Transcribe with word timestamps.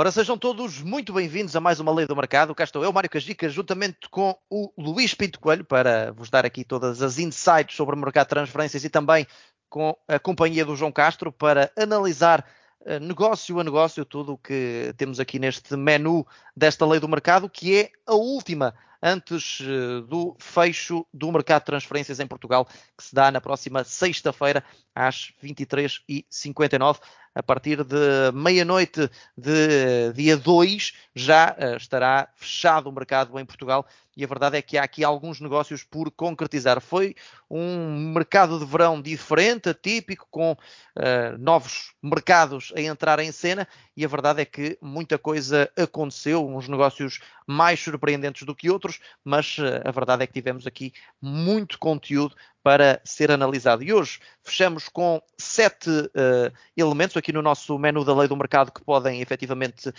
Ora, 0.00 0.10
sejam 0.10 0.38
todos 0.38 0.80
muito 0.80 1.12
bem-vindos 1.12 1.54
a 1.54 1.60
mais 1.60 1.78
uma 1.78 1.92
Lei 1.92 2.06
do 2.06 2.16
Mercado. 2.16 2.54
Cá 2.54 2.64
estou 2.64 2.82
eu, 2.82 2.90
Mário 2.90 3.10
Cajica, 3.10 3.50
juntamente 3.50 4.08
com 4.10 4.34
o 4.48 4.72
Luís 4.78 5.12
Pinto 5.12 5.38
Coelho, 5.38 5.62
para 5.62 6.10
vos 6.12 6.30
dar 6.30 6.46
aqui 6.46 6.64
todas 6.64 7.02
as 7.02 7.18
insights 7.18 7.76
sobre 7.76 7.94
o 7.94 7.98
mercado 7.98 8.24
de 8.24 8.30
transferências 8.30 8.82
e 8.82 8.88
também 8.88 9.26
com 9.68 9.94
a 10.08 10.18
companhia 10.18 10.64
do 10.64 10.74
João 10.74 10.90
Castro 10.90 11.30
para 11.30 11.70
analisar 11.76 12.46
eh, 12.86 12.98
negócio 12.98 13.60
a 13.60 13.62
negócio 13.62 14.02
tudo 14.06 14.32
o 14.32 14.38
que 14.38 14.94
temos 14.96 15.20
aqui 15.20 15.38
neste 15.38 15.76
menu 15.76 16.26
desta 16.56 16.86
Lei 16.86 16.98
do 16.98 17.06
Mercado, 17.06 17.46
que 17.50 17.80
é 17.80 17.90
a 18.06 18.14
última 18.14 18.74
antes 19.02 19.58
eh, 19.60 20.00
do 20.08 20.34
fecho 20.38 21.06
do 21.12 21.30
mercado 21.30 21.60
de 21.60 21.66
transferências 21.66 22.20
em 22.20 22.26
Portugal, 22.26 22.66
que 22.96 23.04
se 23.04 23.14
dá 23.14 23.30
na 23.30 23.40
próxima 23.40 23.84
sexta-feira, 23.84 24.64
às 24.94 25.32
23h59 25.42 27.00
a 27.34 27.42
partir 27.42 27.84
de 27.84 28.32
meia-noite 28.34 29.10
de 29.36 30.12
dia 30.14 30.36
2 30.36 30.92
já 31.14 31.56
uh, 31.58 31.76
estará 31.76 32.28
fechado 32.34 32.88
o 32.88 32.92
mercado 32.92 33.38
em 33.38 33.44
Portugal 33.44 33.86
e 34.16 34.24
a 34.24 34.26
verdade 34.26 34.58
é 34.58 34.62
que 34.62 34.76
há 34.76 34.82
aqui 34.82 35.04
alguns 35.04 35.40
negócios 35.40 35.82
por 35.82 36.10
concretizar. 36.10 36.80
Foi 36.80 37.14
um 37.48 38.12
mercado 38.12 38.58
de 38.58 38.66
verão 38.66 39.00
diferente, 39.00 39.68
atípico, 39.68 40.26
com 40.30 40.52
uh, 40.52 41.38
novos 41.38 41.94
mercados 42.02 42.72
a 42.76 42.80
entrar 42.80 43.18
em 43.20 43.32
cena 43.32 43.66
e 43.96 44.04
a 44.04 44.08
verdade 44.08 44.42
é 44.42 44.44
que 44.44 44.76
muita 44.82 45.16
coisa 45.16 45.70
aconteceu, 45.76 46.46
uns 46.46 46.68
negócios 46.68 47.20
mais 47.46 47.80
surpreendentes 47.80 48.42
do 48.42 48.54
que 48.54 48.70
outros, 48.70 49.00
mas 49.24 49.56
uh, 49.58 49.80
a 49.84 49.90
verdade 49.90 50.24
é 50.24 50.26
que 50.26 50.32
tivemos 50.32 50.66
aqui 50.66 50.92
muito 51.22 51.78
conteúdo 51.78 52.34
para 52.62 53.00
ser 53.04 53.30
analisado. 53.30 53.82
E 53.82 53.92
hoje 53.92 54.20
fechamos 54.42 54.88
com 54.88 55.20
sete 55.38 55.88
uh, 55.90 56.52
elementos 56.76 57.16
aqui 57.16 57.32
no 57.32 57.42
nosso 57.42 57.78
menu 57.78 58.04
da 58.04 58.14
lei 58.14 58.28
do 58.28 58.36
mercado 58.36 58.70
que 58.70 58.84
podem 58.84 59.20
efetivamente 59.20 59.88
uh, 59.88 59.92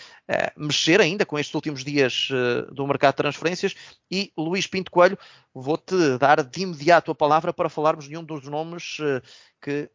mexer 0.56 1.02
ainda 1.02 1.26
com 1.26 1.40
estes 1.40 1.56
últimos 1.56 1.84
dias 1.84 2.30
uh, 2.30 2.74
do 2.74 2.86
mercado 2.86 3.14
de 3.14 3.18
transferências. 3.18 3.76
E 4.10 4.32
Luís 4.38 4.68
Pinto 4.68 4.92
Coelho, 4.92 5.18
vou-te 5.54 6.18
dar 6.18 6.44
de 6.44 6.62
imediato 6.62 7.12
a 7.12 7.16
palavra 7.16 7.52
para 7.54 7.70
falarmos 7.70 8.08
de 8.08 8.18
um 8.18 8.24
dos 8.24 8.44
nomes 8.48 8.98
que, 9.62 9.90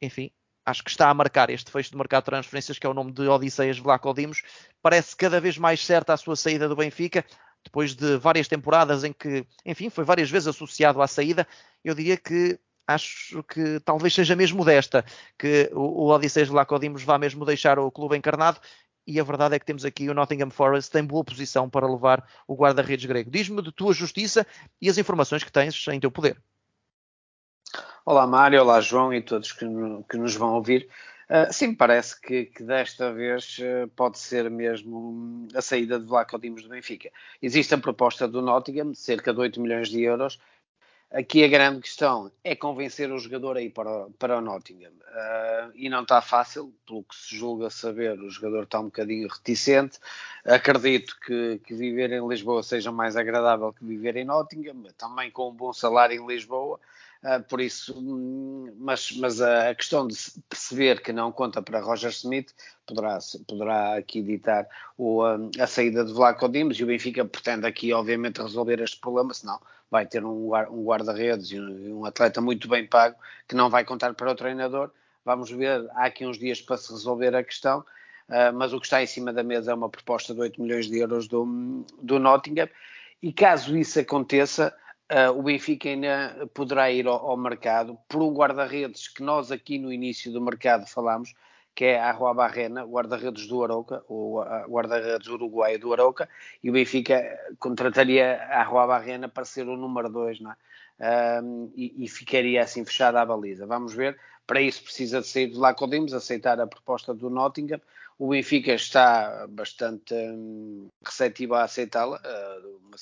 enfim, 0.00 0.30
acho 0.68 0.84
que 0.84 0.90
está 0.90 1.08
a 1.08 1.14
marcar 1.14 1.48
este 1.50 1.70
fecho 1.70 1.90
do 1.92 1.98
mercado 1.98 2.24
de 2.24 2.30
transferências, 2.30 2.78
que 2.78 2.86
é 2.86 2.90
o 2.90 2.94
nome 2.94 3.12
de 3.12 3.26
Odisseias 3.26 3.78
Vlaco 3.78 4.12
Dimos. 4.12 4.42
Parece 4.82 5.16
cada 5.16 5.40
vez 5.40 5.56
mais 5.56 5.84
certa 5.84 6.12
a 6.12 6.16
sua 6.16 6.36
saída 6.36 6.68
do 6.68 6.76
Benfica 6.76 7.24
depois 7.68 7.94
de 7.94 8.16
várias 8.16 8.48
temporadas 8.48 9.04
em 9.04 9.12
que, 9.12 9.46
enfim, 9.64 9.90
foi 9.90 10.02
várias 10.02 10.30
vezes 10.30 10.48
associado 10.48 11.00
à 11.00 11.06
saída, 11.06 11.46
eu 11.84 11.94
diria 11.94 12.16
que 12.16 12.58
acho 12.86 13.42
que 13.42 13.78
talvez 13.80 14.14
seja 14.14 14.34
mesmo 14.34 14.64
desta, 14.64 15.04
que 15.38 15.70
o, 15.72 16.06
o 16.06 16.08
Odisseus 16.08 16.48
Lacodimos 16.48 17.02
vá 17.02 17.18
mesmo 17.18 17.44
deixar 17.44 17.78
o 17.78 17.90
clube 17.90 18.16
encarnado 18.16 18.58
e 19.06 19.20
a 19.20 19.24
verdade 19.24 19.54
é 19.54 19.58
que 19.58 19.66
temos 19.66 19.84
aqui 19.84 20.08
o 20.08 20.14
Nottingham 20.14 20.50
Forest 20.50 20.96
em 20.98 21.04
boa 21.04 21.22
posição 21.22 21.68
para 21.68 21.90
levar 21.90 22.26
o 22.46 22.54
guarda-redes 22.54 23.04
grego. 23.04 23.30
Diz-me 23.30 23.62
de 23.62 23.72
tua 23.72 23.92
justiça 23.92 24.46
e 24.80 24.88
as 24.88 24.98
informações 24.98 25.44
que 25.44 25.52
tens 25.52 25.86
em 25.88 26.00
teu 26.00 26.10
poder. 26.10 26.36
Olá 28.04 28.26
Mário, 28.26 28.60
olá 28.62 28.80
João 28.80 29.12
e 29.12 29.20
todos 29.20 29.52
que, 29.52 29.66
que 30.08 30.16
nos 30.16 30.34
vão 30.34 30.54
ouvir. 30.54 30.88
Uh, 31.28 31.52
sim, 31.52 31.74
parece 31.74 32.18
que, 32.18 32.46
que 32.46 32.62
desta 32.62 33.12
vez 33.12 33.58
uh, 33.58 33.86
pode 33.88 34.18
ser 34.18 34.48
mesmo 34.48 35.46
a 35.54 35.60
saída 35.60 35.98
de 35.98 36.06
Vlaco 36.06 36.38
Dimos 36.38 36.62
do 36.62 36.70
Benfica. 36.70 37.10
Existe 37.42 37.74
a 37.74 37.78
proposta 37.78 38.26
do 38.26 38.40
Nottingham 38.40 38.94
cerca 38.94 39.34
de 39.34 39.40
8 39.40 39.60
milhões 39.60 39.90
de 39.90 40.02
euros. 40.02 40.40
Aqui 41.10 41.42
a 41.42 41.48
grande 41.48 41.80
questão 41.80 42.30
é 42.44 42.54
convencer 42.54 43.10
o 43.10 43.18
jogador 43.18 43.56
a 43.56 43.62
ir 43.62 43.70
para, 43.70 44.08
para 44.18 44.38
o 44.38 44.40
Nottingham. 44.40 44.92
Uh, 44.92 45.72
e 45.74 45.90
não 45.90 46.02
está 46.02 46.22
fácil, 46.22 46.74
pelo 46.86 47.02
que 47.04 47.14
se 47.14 47.36
julga 47.36 47.68
saber, 47.68 48.18
o 48.20 48.30
jogador 48.30 48.64
está 48.64 48.80
um 48.80 48.84
bocadinho 48.84 49.28
reticente. 49.28 49.98
Acredito 50.46 51.14
que, 51.26 51.60
que 51.64 51.74
viver 51.74 52.10
em 52.12 52.26
Lisboa 52.26 52.62
seja 52.62 52.90
mais 52.90 53.16
agradável 53.16 53.72
que 53.72 53.84
viver 53.84 54.16
em 54.16 54.24
Nottingham, 54.24 54.82
também 54.96 55.30
com 55.30 55.50
um 55.50 55.54
bom 55.54 55.74
salário 55.74 56.22
em 56.22 56.26
Lisboa. 56.26 56.80
Uh, 57.22 57.42
por 57.48 57.60
isso, 57.60 57.98
hum, 57.98 58.72
mas, 58.78 59.10
mas 59.12 59.40
a, 59.40 59.74
questão 59.74 60.06
de 60.06 60.16
perceber 60.48 61.02
que 61.02 61.12
não 61.12 61.32
conta 61.32 61.60
para 61.60 61.80
Roger 61.80 62.10
Smith 62.10 62.54
poderá, 62.86 63.18
poderá 63.46 63.96
aqui 63.96 64.22
ditar 64.22 64.68
o, 64.96 65.22
a, 65.24 65.36
a 65.58 65.66
saída 65.66 66.04
de 66.04 66.12
Vlaco 66.12 66.48
Dimos 66.48 66.78
e 66.78 66.84
o 66.84 66.86
Benfica 66.86 67.24
pretende 67.24 67.66
aqui, 67.66 67.92
obviamente, 67.92 68.40
resolver 68.40 68.80
este 68.80 69.00
problema, 69.00 69.34
senão 69.34 69.60
vai 69.90 70.06
ter 70.06 70.24
um, 70.24 70.54
um 70.70 70.84
guarda-redes 70.84 71.50
e 71.50 71.58
um, 71.58 72.04
atleta 72.04 72.40
muito 72.40 72.68
bem 72.68 72.86
pago 72.86 73.16
que 73.48 73.54
não 73.54 73.68
vai 73.68 73.84
contar 73.84 74.14
para 74.14 74.30
o 74.30 74.34
treinador. 74.34 74.90
Vamos 75.24 75.50
ver, 75.50 75.88
há 75.94 76.06
aqui 76.06 76.24
uns 76.24 76.38
dias 76.38 76.60
para 76.60 76.76
se 76.76 76.92
resolver 76.92 77.34
a 77.34 77.42
questão, 77.42 77.80
uh, 77.80 78.52
mas 78.54 78.72
o 78.72 78.78
que 78.78 78.86
está 78.86 79.02
em 79.02 79.06
cima 79.06 79.32
da 79.32 79.42
mesa 79.42 79.72
é 79.72 79.74
uma 79.74 79.88
proposta 79.88 80.32
de 80.32 80.40
8 80.40 80.62
milhões 80.62 80.86
de 80.86 80.98
euros 80.98 81.26
do, 81.26 81.84
do 82.00 82.18
Nottingham. 82.18 82.68
E 83.20 83.32
caso 83.32 83.76
isso 83.76 83.98
aconteça, 83.98 84.72
Uh, 85.10 85.38
o 85.38 85.42
Benfica 85.42 85.88
ainda 85.88 86.48
poderá 86.52 86.90
ir 86.90 87.06
ao, 87.06 87.14
ao 87.14 87.36
mercado 87.36 87.98
por 88.06 88.22
um 88.22 88.30
guarda-redes 88.30 89.08
que 89.08 89.22
nós 89.22 89.50
aqui 89.50 89.78
no 89.78 89.90
início 89.90 90.30
do 90.30 90.40
mercado 90.40 90.86
falámos, 90.86 91.34
que 91.74 91.86
é 91.86 92.00
a 92.00 92.12
Rua 92.12 92.34
Barrena, 92.34 92.84
guarda-redes 92.84 93.46
do 93.46 93.62
Arauca, 93.62 94.04
o 94.08 94.42
guarda-redes 94.68 95.28
uruguaio 95.28 95.78
do 95.78 95.92
Arauca, 95.92 96.28
e 96.62 96.68
o 96.68 96.72
Benfica 96.72 97.24
contrataria 97.58 98.42
a 98.50 98.62
Rua 98.64 98.86
Barrena 98.86 99.28
para 99.28 99.44
ser 99.44 99.66
o 99.66 99.76
número 99.76 100.10
2, 100.10 100.40
não 100.40 100.50
é? 100.50 100.56
Um, 101.40 101.70
e, 101.76 102.04
e, 102.04 102.08
ficaria 102.08 102.60
assim 102.60 102.84
fechada 102.84 103.20
a 103.20 103.24
baliza. 103.24 103.64
Vamos 103.64 103.94
ver. 103.94 104.18
Para 104.44 104.60
isso 104.60 104.82
precisa 104.82 105.20
de 105.20 105.28
sair 105.28 105.46
de 105.46 105.56
lá 105.56 105.72
Codimos, 105.72 106.12
aceitar 106.12 106.60
a 106.60 106.66
proposta 106.66 107.14
do 107.14 107.30
Nottingham. 107.30 107.80
O 108.18 108.30
Benfica 108.30 108.74
está 108.74 109.46
bastante 109.48 110.12
hum, 110.12 110.88
receptivo 111.04 111.54
a 111.54 111.62
aceitá-la, 111.62 112.16
uh, 112.16 112.94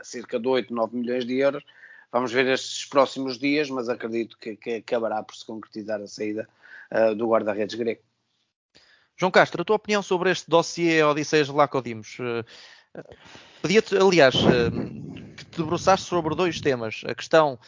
a 0.00 0.04
cerca 0.04 0.40
de 0.40 0.48
8, 0.48 0.72
9 0.72 0.96
milhões 0.96 1.26
de 1.26 1.38
euros. 1.38 1.62
Vamos 2.10 2.32
ver 2.32 2.46
estes 2.46 2.86
próximos 2.86 3.38
dias, 3.38 3.68
mas 3.68 3.88
acredito 3.88 4.38
que, 4.38 4.56
que 4.56 4.76
acabará 4.76 5.22
por 5.22 5.34
se 5.34 5.44
concretizar 5.44 6.00
a 6.00 6.06
saída 6.06 6.48
uh, 6.90 7.14
do 7.14 7.28
guarda-redes 7.28 7.74
grego. 7.74 8.00
João 9.16 9.30
Castro, 9.30 9.60
a 9.60 9.64
tua 9.64 9.76
opinião 9.76 10.02
sobre 10.02 10.30
este 10.30 10.48
dossiê 10.48 11.02
Odisseias 11.02 11.46
de 11.46 11.52
Lacodimos? 11.52 12.16
Pedia-te, 13.62 13.96
aliás, 13.96 14.34
que 15.36 15.44
te 15.44 15.58
debruçaste 15.58 16.06
sobre 16.06 16.34
dois 16.34 16.60
temas. 16.60 17.02
A 17.06 17.14
questão 17.14 17.58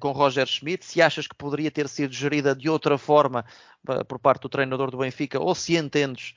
com 0.00 0.12
Roger 0.12 0.46
Schmidt, 0.46 0.84
se 0.84 1.02
achas 1.02 1.26
que 1.26 1.34
poderia 1.34 1.70
ter 1.70 1.88
sido 1.88 2.12
gerida 2.12 2.54
de 2.54 2.68
outra 2.68 2.96
forma 2.96 3.44
por 4.08 4.18
parte 4.18 4.42
do 4.42 4.48
treinador 4.48 4.90
do 4.90 4.98
Benfica, 4.98 5.38
ou 5.38 5.54
se 5.54 5.76
entendes 5.76 6.34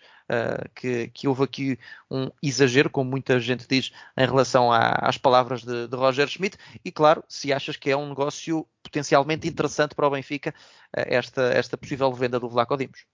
que, 0.76 1.08
que, 1.08 1.28
houve 1.28 1.44
aqui 1.44 1.80
um 2.12 2.30
exagero, 2.44 2.90
como 2.90 3.10
muita 3.10 3.40
gente 3.40 3.66
diz, 3.68 3.92
em 4.16 4.26
relação 4.26 4.72
à, 4.72 4.92
às 5.02 5.18
palavras 5.18 5.64
de, 5.64 5.88
de, 5.88 5.96
Roger 5.96 6.28
Schmidt, 6.28 6.58
e 6.86 6.92
claro, 6.92 7.24
se 7.28 7.52
achas 7.52 7.76
que 7.76 7.90
é 7.90 7.98
um 7.98 8.10
negócio 8.10 8.68
potencialmente 8.84 9.48
interessante 9.48 9.96
para 9.96 10.08
o 10.08 10.12
Benfica, 10.12 10.54
esta, 10.94 11.42
esta 11.54 11.76
possível 11.76 12.14
venda 12.14 12.40
do 12.40 12.48
Vlaco 12.48 12.78
Dimos. 12.78 13.06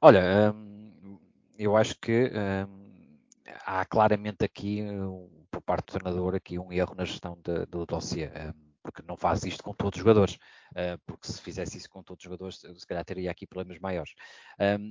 Olha, 0.00 0.54
hum, 0.54 1.18
eu 1.58 1.76
acho 1.76 1.94
que 1.98 2.30
hum, 2.32 3.18
há 3.66 3.84
claramente 3.84 4.44
aqui, 4.44 4.82
por 5.50 5.60
parte 5.60 5.86
do 5.86 5.98
treinador, 5.98 6.34
aqui 6.34 6.58
um 6.58 6.72
erro 6.72 6.94
na 6.94 7.04
gestão 7.04 7.36
de, 7.42 7.66
do 7.66 7.84
dossiê. 7.84 8.28
Hum, 8.28 8.69
porque 8.82 9.02
não 9.06 9.16
faz 9.16 9.44
isto 9.44 9.62
com 9.62 9.72
todos 9.72 9.96
os 9.96 10.00
jogadores, 10.00 10.38
porque 11.06 11.26
se 11.26 11.40
fizesse 11.40 11.78
isso 11.78 11.90
com 11.90 12.02
todos 12.02 12.22
os 12.22 12.24
jogadores, 12.24 12.56
se 12.58 12.86
calhar 12.86 13.04
teria 13.04 13.30
aqui 13.30 13.46
problemas 13.46 13.80
maiores. 13.80 14.14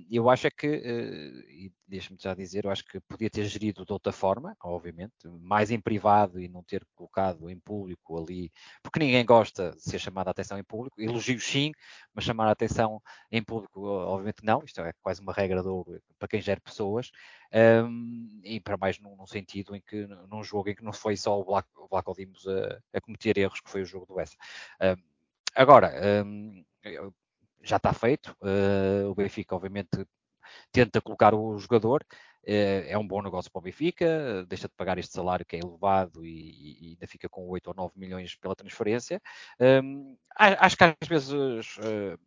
Eu 0.10 0.30
acho 0.30 0.48
é 0.48 0.52
que, 0.52 0.68
uh, 0.68 1.50
e 1.50 1.72
deixa-me 1.88 2.20
já 2.20 2.34
dizer, 2.34 2.66
eu 2.66 2.72
acho 2.72 2.86
que 2.86 3.00
podia 3.02 3.30
ter 3.30 3.46
gerido 3.46 3.86
de 3.86 3.92
outra 3.92 4.12
forma, 4.12 4.56
obviamente, 4.64 5.28
mais 5.42 5.72
em 5.72 5.80
privado 5.80 6.40
e 6.40 6.48
não 6.48 6.64
ter 6.64 6.86
colocado 6.96 7.50
em 7.50 7.60
público 7.60 8.18
ali, 8.20 8.52
porque 8.84 9.00
ninguém 9.00 9.26
gosta 9.26 9.72
de 9.72 9.81
ser 9.81 10.00
chamado 10.00 10.28
a 10.28 10.31
atenção 10.31 10.58
em 10.58 10.64
público, 10.64 11.02
elogios 11.02 11.44
sim, 11.44 11.72
mas 12.14 12.24
chamar 12.25 12.48
a 12.48 12.52
atenção 12.52 13.02
em 13.32 13.44
público, 13.44 13.82
obviamente 13.86 14.44
não, 14.44 14.64
isto 14.64 14.82
é 14.82 14.94
quase 15.02 15.22
uma 15.22 15.34
regra 15.34 15.64
para 16.18 16.28
quem 16.28 16.42
gera 16.42 16.62
pessoas, 16.62 17.12
um, 17.54 18.42
e 18.44 18.60
para 18.60 18.78
mais 18.78 19.00
num, 19.00 19.16
num, 19.16 19.25
sentido 19.25 19.75
em 19.75 19.82
que, 19.82 20.08
num 20.28 20.44
jogo 20.44 20.70
em 20.70 20.75
que 20.75 20.84
não 20.84 20.94
foi 20.94 21.18
só 21.18 21.40
o 21.40 21.44
Black, 21.44 21.68
Black 21.90 22.10
a, 22.12 22.98
a 22.98 23.02
cometer 23.02 23.38
erros, 23.38 23.60
que 23.62 23.70
foi 23.70 23.82
o 23.82 23.86
jogo 23.86 24.06
do 24.06 24.20
Essa. 24.20 24.36
Um, 24.82 25.09
agora, 25.60 25.94
um, 26.26 26.64
já 27.62 27.76
está 27.76 27.92
feito, 27.92 28.36
uh, 28.42 29.10
o 29.10 29.16
Benfica 29.16 29.56
obviamente 29.56 29.90
tenta 30.72 31.02
colocar 31.02 31.34
o 31.36 31.58
jogador, 31.58 32.02
uh, 32.44 32.88
é 32.88 32.98
um 32.98 33.06
bom 33.06 33.22
negócio 33.22 33.52
para 33.52 33.60
o 33.60 33.64
Benfica, 33.64 34.46
deixa 34.48 34.70
de 34.70 34.74
pagar 34.76 34.98
este 34.98 35.14
salário 35.14 35.46
que 35.46 35.58
é 35.58 35.60
elevado 35.60 36.26
e, 36.26 36.88
e 36.88 36.90
ainda 36.92 37.08
fica 37.08 37.28
com 37.28 37.48
8 37.50 37.68
ou 37.68 37.74
9 37.76 37.94
milhões 37.98 38.36
pela 38.36 38.56
transferência. 38.56 39.22
Um, 39.60 40.18
acho 40.38 40.78
que 40.78 40.84
às 40.86 41.08
vezes 41.08 41.30
uh, 41.32 42.18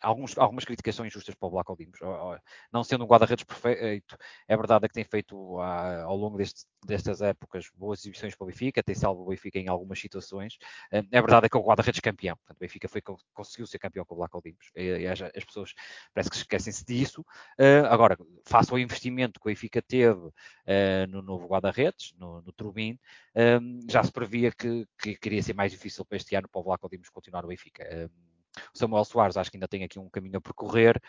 alguns, 0.00 0.36
algumas 0.38 0.64
críticas 0.64 0.94
são 0.94 1.06
injustas 1.06 1.34
para 1.34 1.46
o 1.46 1.50
Black 1.50 1.76
Dimos. 1.76 1.98
Não 2.72 2.82
sendo 2.82 3.04
um 3.04 3.06
guarda-redes 3.06 3.44
perfeito, 3.44 4.16
é 4.48 4.56
verdade 4.56 4.88
que 4.88 4.94
tem 4.94 5.04
feito 5.04 5.58
ah, 5.58 6.02
ao 6.02 6.16
longo 6.16 6.38
deste, 6.38 6.64
destas 6.84 7.20
épocas 7.20 7.70
boas 7.74 8.00
exibições 8.00 8.34
para 8.34 8.44
o 8.44 8.46
Benfica, 8.48 8.82
tem 8.82 8.94
salvo 8.94 9.22
o 9.22 9.26
Benfica 9.26 9.58
em 9.58 9.68
algumas 9.68 9.98
situações. 10.00 10.58
É 10.90 11.20
verdade 11.20 11.48
que 11.48 11.56
é 11.56 11.60
o 11.60 11.62
guarda-redes 11.62 12.00
campeão. 12.00 12.36
Portanto, 12.36 12.56
o 12.56 12.60
Benfica 12.60 12.88
foi, 12.88 13.02
conseguiu 13.32 13.66
ser 13.66 13.78
campeão 13.78 14.04
com 14.04 14.14
o 14.14 14.18
Black 14.18 14.36
Dimos. 14.42 14.70
E, 14.74 15.06
as, 15.06 15.20
as, 15.22 15.44
pessoas 15.44 15.74
parece 16.14 16.30
que 16.30 16.36
esquecem-se 16.36 16.84
disso. 16.84 17.24
agora, 17.88 18.16
face 18.44 18.72
ao 18.72 18.78
investimento 18.78 19.40
que 19.40 19.46
o 19.46 19.50
Benfica 19.50 19.82
teve 19.82 20.30
no 21.08 21.22
novo 21.22 21.46
guarda-redes, 21.46 22.14
no, 22.16 22.42
no 22.42 22.52
Turbin, 22.52 22.98
já 23.88 24.02
se 24.02 24.12
previa 24.12 24.50
que, 24.52 24.86
que 24.98 25.16
queria 25.16 25.42
ser 25.42 25.54
mais 25.54 25.72
difícil 25.72 26.04
para 26.04 26.16
este 26.16 26.34
ano 26.34 26.48
para 26.48 26.60
o 26.60 26.64
Black 26.64 26.88
Dimos 26.88 27.08
continuar 27.10 27.42
no 27.42 27.48
Benfica. 27.48 28.10
O 28.74 28.78
Samuel 28.78 29.04
Soares 29.04 29.36
acho 29.36 29.50
que 29.50 29.56
ainda 29.56 29.68
tem 29.68 29.84
aqui 29.84 29.98
um 29.98 30.08
caminho 30.08 30.38
a 30.38 30.40
percorrer. 30.40 31.00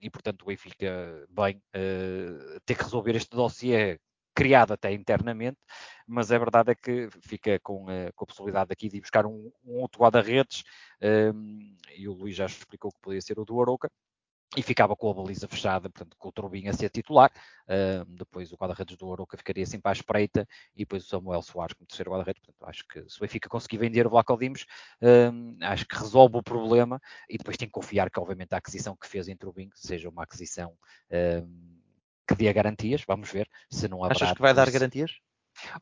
e 0.00 0.10
portanto 0.10 0.42
o 0.42 0.46
Benfica 0.46 1.26
bem 1.30 1.56
uh, 1.76 2.60
ter 2.64 2.74
que 2.76 2.82
resolver 2.82 3.14
este 3.14 3.30
dossiê 3.30 4.00
criado 4.34 4.72
até 4.72 4.92
internamente, 4.92 5.58
mas 6.06 6.32
a 6.32 6.38
verdade 6.38 6.72
é 6.72 6.74
que 6.74 7.08
fica 7.20 7.60
com, 7.60 7.84
uh, 7.84 8.12
com 8.14 8.24
a 8.24 8.26
possibilidade 8.26 8.72
aqui 8.72 8.88
de 8.88 8.96
ir 8.96 9.00
buscar 9.00 9.26
um, 9.26 9.52
um 9.64 9.80
outro 9.80 10.00
guarda-redes, 10.00 10.64
e 11.96 12.08
o 12.08 12.12
Luís 12.12 12.36
já 12.36 12.46
explicou 12.46 12.92
que 12.92 13.00
poderia 13.00 13.20
ser 13.20 13.38
o 13.38 13.44
do 13.44 13.60
Aroca, 13.60 13.90
e 14.56 14.62
ficava 14.62 14.94
com 14.94 15.10
a 15.10 15.14
baliza 15.14 15.48
fechada, 15.48 15.88
portanto, 15.88 16.16
com 16.18 16.28
o 16.28 16.32
Turbin 16.32 16.68
a 16.68 16.72
ser 16.72 16.90
titular. 16.90 17.30
Uh, 17.64 18.04
depois 18.04 18.52
o 18.52 18.56
guarda-redes 18.56 18.96
do 18.96 19.06
Oroca 19.06 19.36
ficaria 19.36 19.64
sempre 19.64 19.88
à 19.88 19.92
espreita 19.92 20.46
e 20.76 20.80
depois 20.80 21.04
o 21.04 21.08
Samuel 21.08 21.42
Soares 21.42 21.74
como 21.74 21.86
terceiro 21.86 22.10
guarda-redes. 22.10 22.42
Portanto, 22.42 22.68
acho 22.68 22.86
que 22.86 23.08
se 23.08 23.18
o 23.18 23.20
Benfica 23.20 23.48
conseguir 23.48 23.78
vender 23.78 24.06
o 24.06 24.10
Vlaco 24.10 24.36
Dimos, 24.36 24.66
uh, 25.00 25.56
acho 25.62 25.86
que 25.86 25.96
resolve 25.96 26.36
o 26.36 26.42
problema 26.42 27.00
e 27.28 27.38
depois 27.38 27.56
tem 27.56 27.68
que 27.68 27.72
confiar 27.72 28.10
que, 28.10 28.20
obviamente, 28.20 28.52
a 28.52 28.58
aquisição 28.58 28.96
que 28.96 29.06
fez 29.06 29.28
em 29.28 29.36
Turbin 29.36 29.70
seja 29.74 30.08
uma 30.08 30.24
aquisição 30.24 30.72
uh, 30.72 31.48
que 32.28 32.34
dê 32.34 32.52
garantias. 32.52 33.02
Vamos 33.06 33.30
ver 33.30 33.48
se 33.70 33.88
não 33.88 34.04
haverá. 34.04 34.26
Achas 34.26 34.36
que 34.36 34.42
vai 34.42 34.52
dar 34.52 34.70
garantias? 34.70 35.12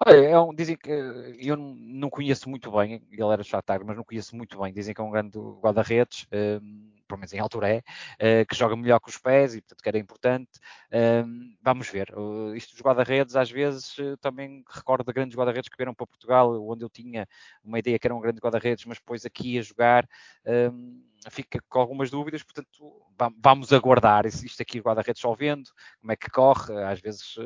Olha, 0.04 0.16
é 0.16 0.38
um, 0.38 0.52
dizem 0.52 0.76
que 0.76 0.90
eu 1.38 1.56
não 1.56 2.10
conheço 2.10 2.48
muito 2.48 2.72
bem, 2.72 3.06
ele 3.10 3.32
era 3.32 3.42
Shakhtar, 3.42 3.84
mas 3.84 3.96
não 3.96 4.04
conheço 4.04 4.36
muito 4.36 4.60
bem. 4.60 4.72
Dizem 4.72 4.92
que 4.92 5.00
é 5.00 5.04
um 5.04 5.10
grande 5.10 5.38
guarda-redes 5.60 6.26
pelo 7.10 7.18
menos 7.18 7.32
em 7.32 7.40
altura 7.40 7.68
é, 7.68 7.78
uh, 8.42 8.46
que 8.46 8.54
joga 8.54 8.76
melhor 8.76 9.00
com 9.00 9.10
os 9.10 9.18
pés 9.18 9.54
e, 9.54 9.60
portanto, 9.60 9.82
que 9.82 9.88
era 9.88 9.98
importante. 9.98 10.50
Vamos 11.62 11.88
ver. 11.88 12.12
Isto 12.54 12.72
dos 12.74 12.82
guarda-redes, 12.82 13.36
às 13.36 13.50
vezes, 13.50 13.96
eh, 13.98 14.16
também 14.20 14.64
recordo 14.68 15.04
de 15.04 15.12
grandes 15.12 15.36
guarda-redes 15.36 15.68
que 15.68 15.76
vieram 15.76 15.94
para 15.94 16.06
Portugal, 16.06 16.52
onde 16.68 16.84
eu 16.84 16.88
tinha 16.88 17.28
uma 17.62 17.78
ideia 17.78 17.98
que 17.98 18.06
era 18.06 18.14
um 18.14 18.20
grande 18.20 18.40
guarda-redes, 18.40 18.84
mas 18.86 18.98
depois 18.98 19.24
aqui 19.24 19.58
a 19.58 19.62
jogar 19.62 20.08
fica 21.30 21.62
com 21.68 21.78
algumas 21.78 22.10
dúvidas, 22.10 22.42
portanto, 22.42 23.02
vamos 23.38 23.72
aguardar 23.72 24.24
isto 24.26 24.62
aqui, 24.62 24.80
o 24.80 24.82
guarda-redes 24.82 25.20
só 25.20 25.34
vendo, 25.34 25.70
como 26.00 26.12
é 26.12 26.16
que 26.16 26.30
corre, 26.30 26.82
às 26.84 26.98
vezes 27.00 27.36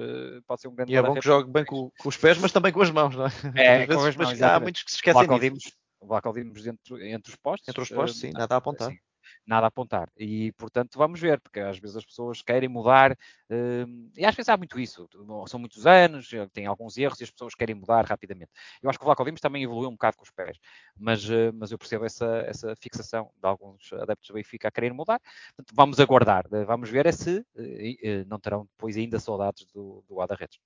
pode 0.47 0.61
ser 0.61 0.69
um 0.69 0.75
grande 0.75 0.93
E 0.93 0.97
é 0.97 1.03
bom 1.03 1.15
que 1.15 1.25
jogue 1.25 1.51
bem 1.51 1.65
com, 1.65 1.91
com, 1.99 2.09
os 2.09 2.17
pés, 2.17 2.39
mas 2.39 2.53
também 2.53 2.73
com 2.73 2.83
as 2.83 2.91
mãos, 2.91 3.17
não 3.17 3.27
é? 3.27 3.83
É, 3.83 3.87
com 3.87 4.05
as 4.05 4.17
mãos. 4.17 4.41
Há 4.41 4.61
muitos 4.61 4.83
que 4.83 4.91
se 4.91 4.97
esquecem 4.99 5.27
disso. 5.39 5.73
O 6.01 6.07
Vlaco 6.07 6.39
entre, 6.39 6.71
entre 7.11 7.33
os 7.33 7.37
postos. 7.37 7.69
Entre 7.69 7.83
os 7.83 7.89
postos, 7.89 8.21
sim, 8.21 8.31
nada 8.33 8.55
a 8.55 8.59
apontar. 8.59 8.91
Sim 8.91 8.99
nada 9.47 9.67
a 9.67 9.69
apontar. 9.69 10.11
E, 10.17 10.53
portanto, 10.53 10.97
vamos 10.99 11.21
ver, 11.21 11.41
porque 11.41 11.61
às 11.61 11.79
vezes 11.79 11.97
as 11.97 12.05
pessoas 12.05 12.43
querem 12.43 12.69
mudar, 12.69 13.13
uh, 13.13 14.11
e 14.17 14.25
às 14.25 14.35
vezes 14.35 14.49
há 14.49 14.57
muito 14.57 14.79
isso. 14.79 15.09
São 15.47 15.61
muitos 15.61 15.87
anos, 15.87 16.31
tem 16.53 16.67
alguns 16.67 16.97
erros 16.97 17.21
e 17.21 17.25
as 17.25 17.31
pessoas 17.31 17.55
querem 17.55 17.75
mudar 17.75 18.05
rapidamente. 18.05 18.51
Eu 18.83 18.89
acho 18.91 18.99
que 18.99 19.05
o 19.05 19.07
Vlaco 19.07 19.25
Dimos 19.25 19.41
também 19.41 19.63
evoluiu 19.63 19.89
um 19.89 19.93
bocado 19.93 20.17
com 20.17 20.25
os 20.25 20.31
pés, 20.31 20.59
mas, 20.97 21.29
uh, 21.29 21.53
mas 21.55 21.71
eu 21.73 21.79
percebo 21.79 22.05
essa, 22.05 22.27
essa 22.47 22.75
fixação 22.77 23.31
de 23.41 23.47
alguns 23.47 23.93
adeptos 23.93 24.29
do 24.29 24.35
Benfica 24.35 24.69
a 24.69 24.71
querer 24.71 24.93
mudar. 24.93 25.21
Portanto, 25.57 25.75
vamos 25.75 26.01
aguardar, 26.01 26.47
vamos 26.67 26.91
ver 26.91 27.07
é 27.07 27.13
se 27.13 27.45
não 28.27 28.39
terão 28.39 28.65
depois 28.65 28.97
ainda 28.97 29.19
saudades 29.19 29.67
do, 29.73 30.05
do 30.09 30.17
guarda-redes. 30.17 30.59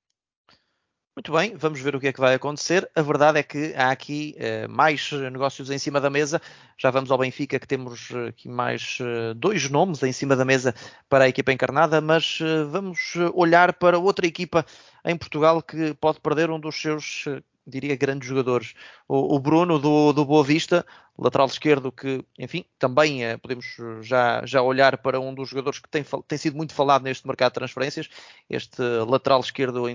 Muito 1.18 1.32
bem, 1.32 1.56
vamos 1.56 1.80
ver 1.80 1.96
o 1.96 2.00
que 2.00 2.06
é 2.06 2.12
que 2.12 2.20
vai 2.20 2.32
acontecer. 2.32 2.88
A 2.94 3.02
verdade 3.02 3.40
é 3.40 3.42
que 3.42 3.74
há 3.74 3.90
aqui 3.90 4.36
uh, 4.38 4.70
mais 4.70 5.10
negócios 5.10 5.68
em 5.68 5.76
cima 5.76 6.00
da 6.00 6.08
mesa. 6.08 6.40
Já 6.76 6.92
vamos 6.92 7.10
ao 7.10 7.18
Benfica, 7.18 7.58
que 7.58 7.66
temos 7.66 8.12
eh, 8.12 8.28
aqui 8.28 8.48
mais 8.48 8.98
uh, 9.00 9.34
dois 9.34 9.68
nomes 9.68 10.00
em 10.04 10.12
cima 10.12 10.36
da 10.36 10.44
mesa 10.44 10.72
para 11.08 11.24
a 11.24 11.28
equipa 11.28 11.52
encarnada, 11.52 12.00
mas 12.00 12.38
uh, 12.38 12.68
vamos 12.70 13.14
olhar 13.34 13.72
para 13.72 13.98
outra 13.98 14.28
equipa 14.28 14.64
em 15.04 15.16
Portugal 15.16 15.60
que 15.60 15.92
pode 15.94 16.20
perder 16.20 16.52
um 16.52 16.60
dos 16.60 16.80
seus, 16.80 17.24
diria, 17.66 17.96
grandes 17.96 18.28
jogadores. 18.28 18.74
O, 19.08 19.34
o 19.34 19.40
Bruno 19.40 19.76
do, 19.76 20.12
do 20.12 20.24
Boa 20.24 20.44
Vista, 20.44 20.86
lateral 21.18 21.48
esquerdo, 21.48 21.90
que, 21.90 22.24
enfim, 22.38 22.64
também 22.78 23.36
podemos 23.38 23.66
já, 24.02 24.46
já 24.46 24.62
olhar 24.62 24.96
para 24.98 25.18
um 25.18 25.34
dos 25.34 25.48
jogadores 25.48 25.80
que 25.80 25.88
tem, 25.88 26.04
tem 26.28 26.38
sido 26.38 26.56
muito 26.56 26.72
falado 26.72 27.02
neste 27.02 27.26
mercado 27.26 27.50
de 27.50 27.54
transferências. 27.54 28.08
Este 28.48 28.80
lateral 29.04 29.40
esquerdo 29.40 29.88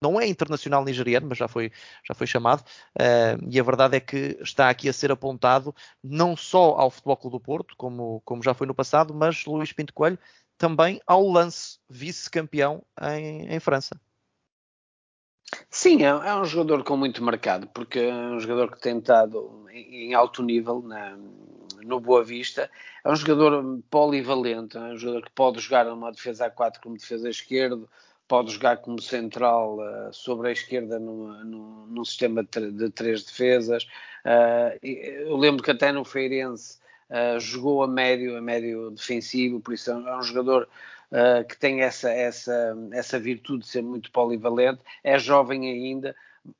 não 0.00 0.20
é 0.20 0.26
internacional 0.26 0.84
nigeriano, 0.84 1.26
mas 1.28 1.38
já 1.38 1.48
foi, 1.48 1.72
já 2.06 2.14
foi 2.14 2.26
chamado, 2.26 2.60
uh, 2.60 3.48
e 3.48 3.58
a 3.58 3.62
verdade 3.62 3.96
é 3.96 4.00
que 4.00 4.38
está 4.40 4.68
aqui 4.70 4.88
a 4.88 4.92
ser 4.92 5.10
apontado 5.10 5.74
não 6.02 6.36
só 6.36 6.76
ao 6.78 6.90
Futebol 6.90 7.16
Clube 7.16 7.36
do 7.36 7.40
Porto, 7.40 7.74
como, 7.76 8.20
como 8.24 8.42
já 8.42 8.54
foi 8.54 8.66
no 8.66 8.74
passado, 8.74 9.14
mas 9.14 9.44
Luís 9.44 9.72
Pinto 9.72 9.92
Coelho 9.92 10.18
também 10.56 11.00
ao 11.06 11.26
lance 11.26 11.78
vice-campeão 11.88 12.82
em, 13.00 13.54
em 13.54 13.60
França. 13.60 13.98
Sim, 15.70 16.02
é, 16.02 16.08
é, 16.08 16.34
um 16.34 16.44
jogador 16.44 16.84
com 16.84 16.96
muito 16.96 17.24
mercado, 17.24 17.68
porque 17.68 18.00
é 18.00 18.12
um 18.12 18.40
jogador 18.40 18.70
que 18.70 18.80
tem 18.80 18.98
estado 18.98 19.66
em, 19.70 20.12
alto 20.14 20.42
nível 20.42 20.82
na, 20.82 21.16
no 21.82 22.00
Boa 22.00 22.22
Vista. 22.22 22.70
É 23.04 23.10
um 23.10 23.16
jogador 23.16 23.80
polivalente, 23.90 24.76
é 24.76 24.80
um 24.80 24.96
jogador 24.96 25.22
que 25.22 25.30
pode 25.30 25.60
jogar 25.60 25.86
numa 25.86 26.12
defesa 26.12 26.46
a 26.46 26.50
4 26.50 26.82
como 26.82 26.96
defesa 26.96 27.30
esquerdo, 27.30 27.88
pode 28.28 28.52
jogar 28.52 28.76
como 28.76 29.00
central 29.00 29.78
uh, 29.78 30.12
sobre 30.12 30.50
a 30.50 30.52
esquerda 30.52 30.98
numa, 31.00 31.42
num, 31.42 31.86
num, 31.86 32.04
sistema 32.04 32.44
de 32.44 32.90
três 32.90 33.24
defesas. 33.24 33.84
Uh, 34.24 34.78
eu 34.82 35.36
lembro 35.36 35.62
que 35.62 35.70
até 35.70 35.90
no 35.90 36.04
Feirense 36.04 36.78
uh, 37.08 37.40
jogou 37.40 37.82
a 37.82 37.88
médio, 37.88 38.36
a 38.36 38.40
médio 38.40 38.90
defensivo, 38.90 39.60
por 39.60 39.72
isso 39.72 39.90
é 39.90 39.94
um, 39.96 40.20
é 40.20 40.22
jogador 40.22 40.68
que 41.48 41.56
tem 41.56 41.80
essa, 41.80 42.10
essa, 42.10 42.76
essa 42.92 43.18
virtude 43.18 43.64
de 43.64 43.68
ser 43.70 43.80
muito 43.80 44.12
polivalente. 44.12 44.82
É 45.02 45.18
jovem 45.18 45.66
ainda, 45.66 46.14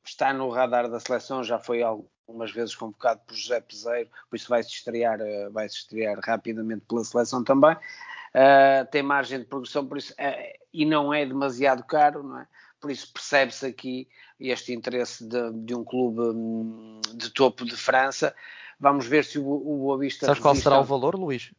está 0.05 0.33
no 0.33 0.49
radar 0.51 0.89
da 0.89 1.01
seleção, 1.01 1.43
já 1.43 1.59
foi 1.59 1.83
algumas 1.83 2.51
vezes 2.53 2.75
convocado 2.75 3.21
por 3.27 3.35
José 3.35 3.61
Peseiro, 3.61 4.11
por 4.29 4.37
isso 4.37 4.49
vai 4.49 4.63
se 4.63 4.71
estrear, 4.71 5.19
vai 5.51 5.69
se 5.69 5.77
estrear 5.77 6.19
rapidamente 6.23 6.85
pela 6.87 7.05
seleção 7.05 7.43
também. 7.43 7.77
Uh, 8.35 8.85
tem 8.91 9.03
margem 9.03 9.39
de 9.39 9.47
progressão, 9.47 9.87
por 9.87 9.97
isso, 9.97 10.13
uh, 10.13 10.59
e 10.73 10.85
não 10.85 11.13
é 11.13 11.25
demasiado 11.25 11.82
caro, 11.85 12.23
não 12.23 12.41
é? 12.41 12.47
Por 12.81 12.91
isso 12.91 13.13
percebe-se 13.13 13.67
aqui 13.67 14.08
este 14.39 14.73
interesse 14.73 15.27
de, 15.27 15.53
de, 15.53 15.75
um 15.75 15.82
clube 15.82 16.20
hum, 16.20 17.01
de 17.15 17.31
topo 17.31 17.65
de 17.65 17.77
França. 17.77 18.35
Vamos 18.79 19.06
ver 19.06 19.25
se 19.25 19.39
o, 19.39 19.44
o 19.44 19.79
Boa 19.79 19.99
Vista. 19.99 20.27
Sabes 20.27 20.41
qual 20.41 20.55
será 20.55 20.79
o 20.79 20.85
valor, 20.85 21.17
Luís? 21.17 21.53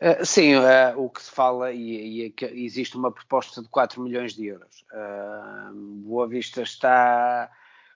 Uh, 0.00 0.24
sim, 0.24 0.52
o 0.96 1.08
que 1.08 1.22
se 1.22 1.30
fala, 1.30 1.72
e, 1.72 2.26
e, 2.28 2.34
é 2.42 2.44
existe 2.52 2.96
uma 2.96 3.10
proposta 3.10 3.62
de 3.62 3.68
4 3.68 4.00
milhões 4.02 4.34
de 4.34 4.46
euros. 4.46 4.84
Boa 6.04 6.28
Vista 6.28 6.62
está 6.62 7.50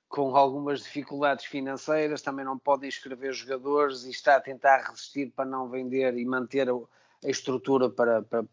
com 0.09 0.35
algumas 0.35 0.83
dificuldades 0.83 1.45
financeiras, 1.45 2.21
também 2.21 2.45
não 2.45 2.59
pode 2.59 2.87
inscrever 2.87 3.33
jogadores 3.33 4.05
e 4.05 4.11
está 4.11 4.37
a 4.37 4.41
tentar 4.41 4.89
resistir 4.89 5.31
para 5.31 5.45
não 5.45 5.69
vender 5.69 6.19
e 6.19 6.25
manter 6.25 6.69
a 7.25 7.29
estrutura 7.29 7.91
para, 7.91 8.23
para 8.23 8.45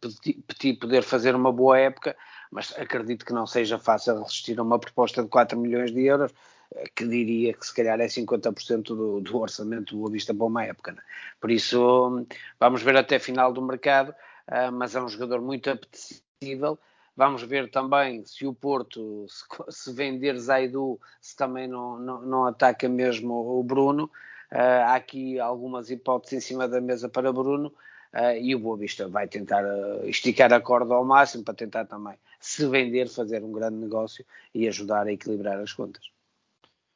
poder 0.79 1.01
fazer 1.03 1.35
uma 1.35 1.51
boa 1.51 1.77
época, 1.79 2.15
mas 2.51 2.73
acredito 2.77 3.25
que 3.25 3.33
não 3.33 3.47
seja 3.47 3.79
fácil 3.79 4.21
resistir 4.21 4.59
a 4.59 4.63
uma 4.63 4.79
proposta 4.79 5.23
de 5.23 5.29
4 5.29 5.57
milhões 5.57 5.91
de 5.91 6.05
euros, 6.05 6.33
eh, 6.75 6.85
que 6.95 7.07
diria 7.07 7.53
que 7.53 7.65
se 7.65 7.73
calhar 7.73 7.99
é 7.99 8.07
50% 8.07 8.83
do, 8.83 9.21
do 9.21 9.37
orçamento 9.37 9.97
do 9.97 10.11
Vista 10.11 10.33
para 10.33 10.45
uma 10.45 10.63
época. 10.65 10.91
Né? 10.91 11.01
Por 11.39 11.51
isso, 11.51 12.25
vamos 12.59 12.81
ver 12.83 12.97
até 12.97 13.19
final 13.19 13.53
do 13.53 13.61
mercado, 13.61 14.09
uh, 14.09 14.71
mas 14.71 14.95
é 14.95 15.01
um 15.01 15.09
jogador 15.09 15.41
muito 15.41 15.69
apetecível. 15.69 16.77
Vamos 17.15 17.41
ver 17.43 17.71
também 17.71 18.23
se 18.25 18.45
o 18.45 18.53
Porto, 18.53 19.25
se, 19.27 19.43
se 19.69 19.93
vender 19.93 20.37
Zaidu, 20.37 20.99
se 21.19 21.35
também 21.35 21.67
não, 21.67 21.97
não, 21.97 22.21
não 22.21 22.45
ataca 22.45 22.87
mesmo 22.87 23.33
o 23.33 23.63
Bruno. 23.63 24.11
Uh, 24.51 24.83
há 24.85 24.95
aqui 24.95 25.39
algumas 25.39 25.89
hipóteses 25.89 26.37
em 26.37 26.47
cima 26.47 26.67
da 26.67 26.79
mesa 26.79 27.09
para 27.09 27.33
Bruno, 27.33 27.73
Uh, 28.13 28.37
e 28.41 28.55
o 28.55 28.59
Boa 28.59 28.77
Vista 28.77 29.07
vai 29.07 29.27
tentar 29.27 29.63
uh, 29.63 30.07
esticar 30.07 30.51
a 30.53 30.61
corda 30.61 30.93
ao 30.93 31.05
máximo 31.05 31.43
para 31.43 31.53
tentar 31.53 31.85
também 31.85 32.15
se 32.39 32.65
vender, 32.67 33.09
fazer 33.09 33.43
um 33.43 33.51
grande 33.51 33.77
negócio 33.77 34.25
e 34.53 34.67
ajudar 34.67 35.07
a 35.07 35.11
equilibrar 35.11 35.59
as 35.59 35.73
contas. 35.73 36.09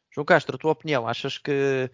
João 0.10 0.26
Castro, 0.26 0.56
a 0.56 0.60
tua 0.60 0.72
opinião, 0.72 1.08
achas 1.08 1.38
que 1.38 1.90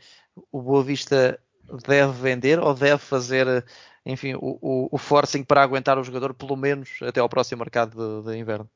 o 0.51 0.61
Boa 0.61 0.83
Vista 0.83 1.39
deve 1.85 2.13
vender 2.13 2.59
ou 2.59 2.73
deve 2.73 2.97
fazer, 2.99 3.65
enfim, 4.05 4.33
o, 4.35 4.57
o, 4.61 4.89
o 4.91 4.97
forcing 4.97 5.43
para 5.43 5.61
aguentar 5.61 5.97
o 5.97 6.03
jogador 6.03 6.33
pelo 6.33 6.55
menos 6.55 6.99
até 7.01 7.19
ao 7.19 7.29
próximo 7.29 7.59
mercado 7.59 8.23
de, 8.23 8.31
de 8.31 8.37
inverno? 8.37 8.69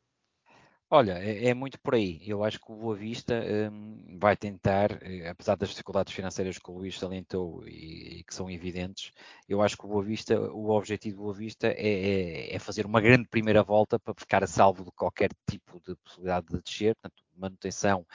Olha, 0.93 1.13
é, 1.19 1.47
é, 1.47 1.53
muito 1.53 1.79
por 1.79 1.95
aí. 1.95 2.19
Eu 2.27 2.43
acho 2.43 2.59
que 2.59 2.69
o 2.69 2.75
Boa 2.75 2.95
Vista 2.97 3.33
um, 3.71 4.17
vai 4.19 4.35
tentar, 4.35 5.01
eh, 5.01 5.29
apesar 5.29 5.55
das 5.55 5.69
dificuldades 5.69 6.13
financeiras 6.13 6.59
que 6.59 6.69
o 6.69 6.73
Luís 6.73 6.99
salientou 6.99 7.65
e, 7.65 8.19
e, 8.19 8.23
que 8.25 8.35
são 8.35 8.49
evidentes, 8.51 9.09
eu 9.47 9.61
acho 9.61 9.77
que 9.77 9.85
o 9.85 9.87
Boa 9.87 10.03
Vista, 10.03 10.37
o 10.51 10.69
objetivo 10.71 11.15
do 11.15 11.23
Boa 11.23 11.33
Vista 11.33 11.67
é, 11.67 12.51
é, 12.51 12.55
é, 12.55 12.59
fazer 12.59 12.85
uma 12.85 12.99
grande 12.99 13.25
primeira 13.29 13.63
volta 13.63 13.97
para 13.97 14.13
ficar 14.17 14.43
a 14.43 14.47
salvo 14.47 14.83
de 14.83 14.91
qualquer 14.91 15.29
tipo 15.49 15.79
de 15.79 15.95
possibilidade 15.95 16.47
de 16.47 16.61
descer, 16.61 16.93
portanto, 16.95 17.23
manutenção 17.37 18.05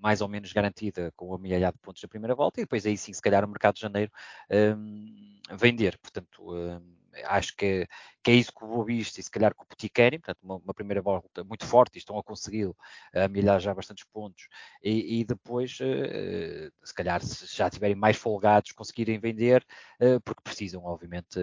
mais 0.00 0.20
ou 0.20 0.28
menos 0.28 0.52
garantida 0.52 1.12
com 1.14 1.32
a 1.32 1.38
milhar 1.38 1.72
de 1.72 1.78
pontos 1.78 2.02
da 2.02 2.08
primeira 2.08 2.34
volta 2.34 2.60
e 2.60 2.64
depois 2.64 2.86
aí 2.86 2.96
sim, 2.96 3.12
se 3.12 3.22
calhar, 3.22 3.44
o 3.44 3.48
mercado 3.48 3.76
de 3.76 3.82
janeiro 3.82 4.10
um, 4.50 5.40
vender. 5.56 5.96
Portanto, 5.98 6.42
um, 6.42 6.99
acho 7.24 7.56
que, 7.56 7.86
que, 8.22 8.30
é 8.30 8.34
isso 8.34 8.52
que 8.52 8.64
o 8.64 8.68
Boa 8.68 8.84
Vista 8.84 9.20
e 9.20 9.22
se 9.22 9.30
calhar 9.30 9.54
que 9.54 9.62
o 9.62 9.66
Petit 9.66 9.88
querem, 9.88 10.18
portanto, 10.20 10.42
uma, 10.42 10.56
uma, 10.56 10.74
primeira 10.74 11.02
volta 11.02 11.44
muito 11.44 11.66
forte 11.66 11.96
e 11.96 11.98
estão 11.98 12.18
a 12.18 12.22
consegui-lo, 12.22 12.76
a 13.14 13.28
milhar 13.28 13.60
já 13.60 13.74
bastantes 13.74 14.04
pontos 14.12 14.48
e, 14.82 15.20
e 15.20 15.24
depois, 15.24 15.78
uh, 15.80 16.86
se 16.86 16.94
calhar, 16.94 17.22
se 17.22 17.46
já 17.54 17.66
estiverem 17.66 17.96
mais 17.96 18.16
folgados, 18.16 18.72
conseguirem 18.72 19.18
vender, 19.18 19.64
uh, 20.00 20.20
porque 20.22 20.42
precisam, 20.42 20.84
obviamente. 20.84 21.38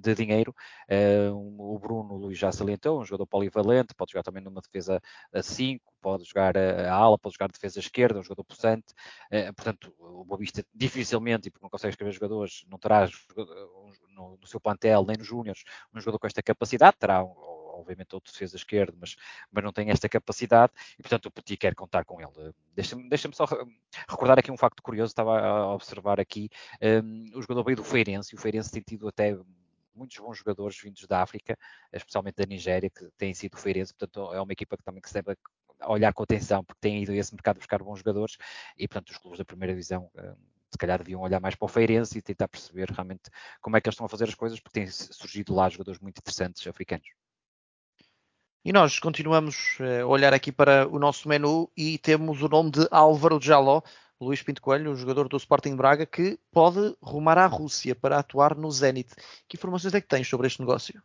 De 0.00 0.14
dinheiro. 0.14 0.54
Uh, 0.90 1.74
o 1.74 1.78
Bruno 1.78 2.14
o 2.14 2.16
Luís 2.16 2.38
já 2.38 2.50
salientou, 2.50 3.00
um 3.00 3.04
jogador 3.04 3.26
polivalente, 3.26 3.94
pode 3.94 4.12
jogar 4.12 4.22
também 4.24 4.42
numa 4.42 4.60
defesa 4.60 5.00
a 5.32 5.42
5, 5.42 5.92
pode 6.00 6.24
jogar 6.24 6.56
a, 6.56 6.92
ala, 6.92 7.18
pode 7.18 7.34
jogar 7.34 7.50
defesa 7.50 7.78
esquerda, 7.78 8.18
um 8.18 8.22
jogador 8.22 8.44
possante. 8.44 8.94
Uh, 9.30 9.54
portanto, 9.54 9.94
o 9.98 10.24
Boavista 10.24 10.64
dificilmente, 10.74 11.48
e 11.48 11.50
porque 11.50 11.64
não 11.64 11.70
consegue 11.70 11.90
escrever 11.90 12.12
jogadores, 12.12 12.64
não 12.68 12.78
terá 12.78 13.08
no, 14.14 14.38
no 14.40 14.46
seu 14.46 14.60
plantel, 14.60 15.04
nem 15.06 15.16
nos 15.16 15.26
Júniors, 15.26 15.62
um 15.94 16.00
jogador 16.00 16.18
com 16.18 16.26
esta 16.26 16.42
capacidade, 16.42 16.96
terá 16.98 17.22
obviamente 17.22 18.14
outro 18.14 18.32
defesa 18.32 18.56
esquerdo, 18.56 18.96
mas, 18.98 19.16
mas 19.50 19.62
não 19.62 19.72
tem 19.72 19.90
esta 19.90 20.08
capacidade 20.08 20.72
e, 20.98 21.02
portanto, 21.02 21.26
o 21.26 21.30
Petit 21.30 21.56
quer 21.56 21.74
contar 21.74 22.04
com 22.04 22.20
ele. 22.20 22.54
Deixa-me 22.74 23.08
deixa 23.08 23.30
só 23.32 23.46
recordar 24.08 24.38
aqui 24.38 24.50
um 24.50 24.56
facto 24.56 24.82
curioso, 24.82 25.10
estava 25.10 25.38
a 25.38 25.74
observar 25.74 26.18
aqui, 26.18 26.48
um, 26.82 27.38
o 27.38 27.42
jogador 27.42 27.64
veio 27.64 27.76
do 27.76 27.84
Feirense, 27.84 28.34
e 28.34 28.38
o 28.38 28.40
Feirense 28.40 28.70
tem 28.70 28.82
tido 28.82 29.08
até 29.08 29.36
muitos 29.96 30.18
bons 30.18 30.38
jogadores 30.38 30.78
vindos 30.80 31.06
da 31.06 31.22
África, 31.22 31.58
especialmente 31.92 32.36
da 32.36 32.46
Nigéria, 32.46 32.90
que 32.90 33.08
têm 33.16 33.34
sido 33.34 33.56
feirense, 33.56 33.94
portanto 33.94 34.32
é 34.34 34.40
uma 34.40 34.52
equipa 34.52 34.76
que 34.76 34.82
também 34.84 35.00
que 35.00 35.08
se 35.08 35.14
deve 35.14 35.36
olhar 35.84 36.12
com 36.12 36.22
atenção, 36.22 36.64
porque 36.64 36.80
tem 36.80 37.02
ido 37.02 37.12
a 37.12 37.16
esse 37.16 37.34
mercado 37.34 37.58
buscar 37.58 37.82
bons 37.82 37.98
jogadores, 37.98 38.36
e 38.76 38.86
portanto 38.86 39.10
os 39.10 39.18
clubes 39.18 39.38
da 39.38 39.44
primeira 39.44 39.72
divisão 39.72 40.10
eh, 40.16 40.34
se 40.70 40.78
calhar 40.78 40.98
deviam 40.98 41.20
olhar 41.20 41.40
mais 41.40 41.54
para 41.54 41.64
o 41.64 41.68
Feirense 41.68 42.18
e 42.18 42.22
tentar 42.22 42.48
perceber 42.48 42.90
realmente 42.90 43.30
como 43.60 43.76
é 43.76 43.80
que 43.80 43.88
eles 43.88 43.94
estão 43.94 44.06
a 44.06 44.08
fazer 44.08 44.24
as 44.24 44.34
coisas, 44.34 44.60
porque 44.60 44.80
têm 44.80 44.90
surgido 44.90 45.54
lá 45.54 45.68
jogadores 45.68 46.00
muito 46.00 46.18
interessantes 46.18 46.66
africanos. 46.66 47.08
E 48.64 48.72
nós 48.72 48.98
continuamos 48.98 49.78
eh, 49.80 50.00
a 50.00 50.06
olhar 50.06 50.34
aqui 50.34 50.50
para 50.50 50.88
o 50.88 50.98
nosso 50.98 51.28
menu 51.28 51.70
e 51.76 51.98
temos 51.98 52.42
o 52.42 52.48
nome 52.48 52.72
de 52.72 52.88
Álvaro 52.90 53.40
Jaló, 53.40 53.80
Luís 54.20 54.42
Pinto 54.42 54.62
Coelho, 54.62 54.92
o 54.92 54.96
jogador 54.96 55.28
do 55.28 55.36
Sporting 55.36 55.76
Braga, 55.76 56.06
que 56.06 56.38
pode 56.50 56.96
rumar 57.02 57.36
à 57.36 57.46
Rússia 57.46 57.94
para 57.94 58.18
atuar 58.18 58.56
no 58.56 58.70
Zenit. 58.70 59.14
Que 59.46 59.56
informações 59.56 59.94
é 59.94 60.00
que 60.00 60.08
tens 60.08 60.26
sobre 60.26 60.46
este 60.46 60.60
negócio? 60.60 61.02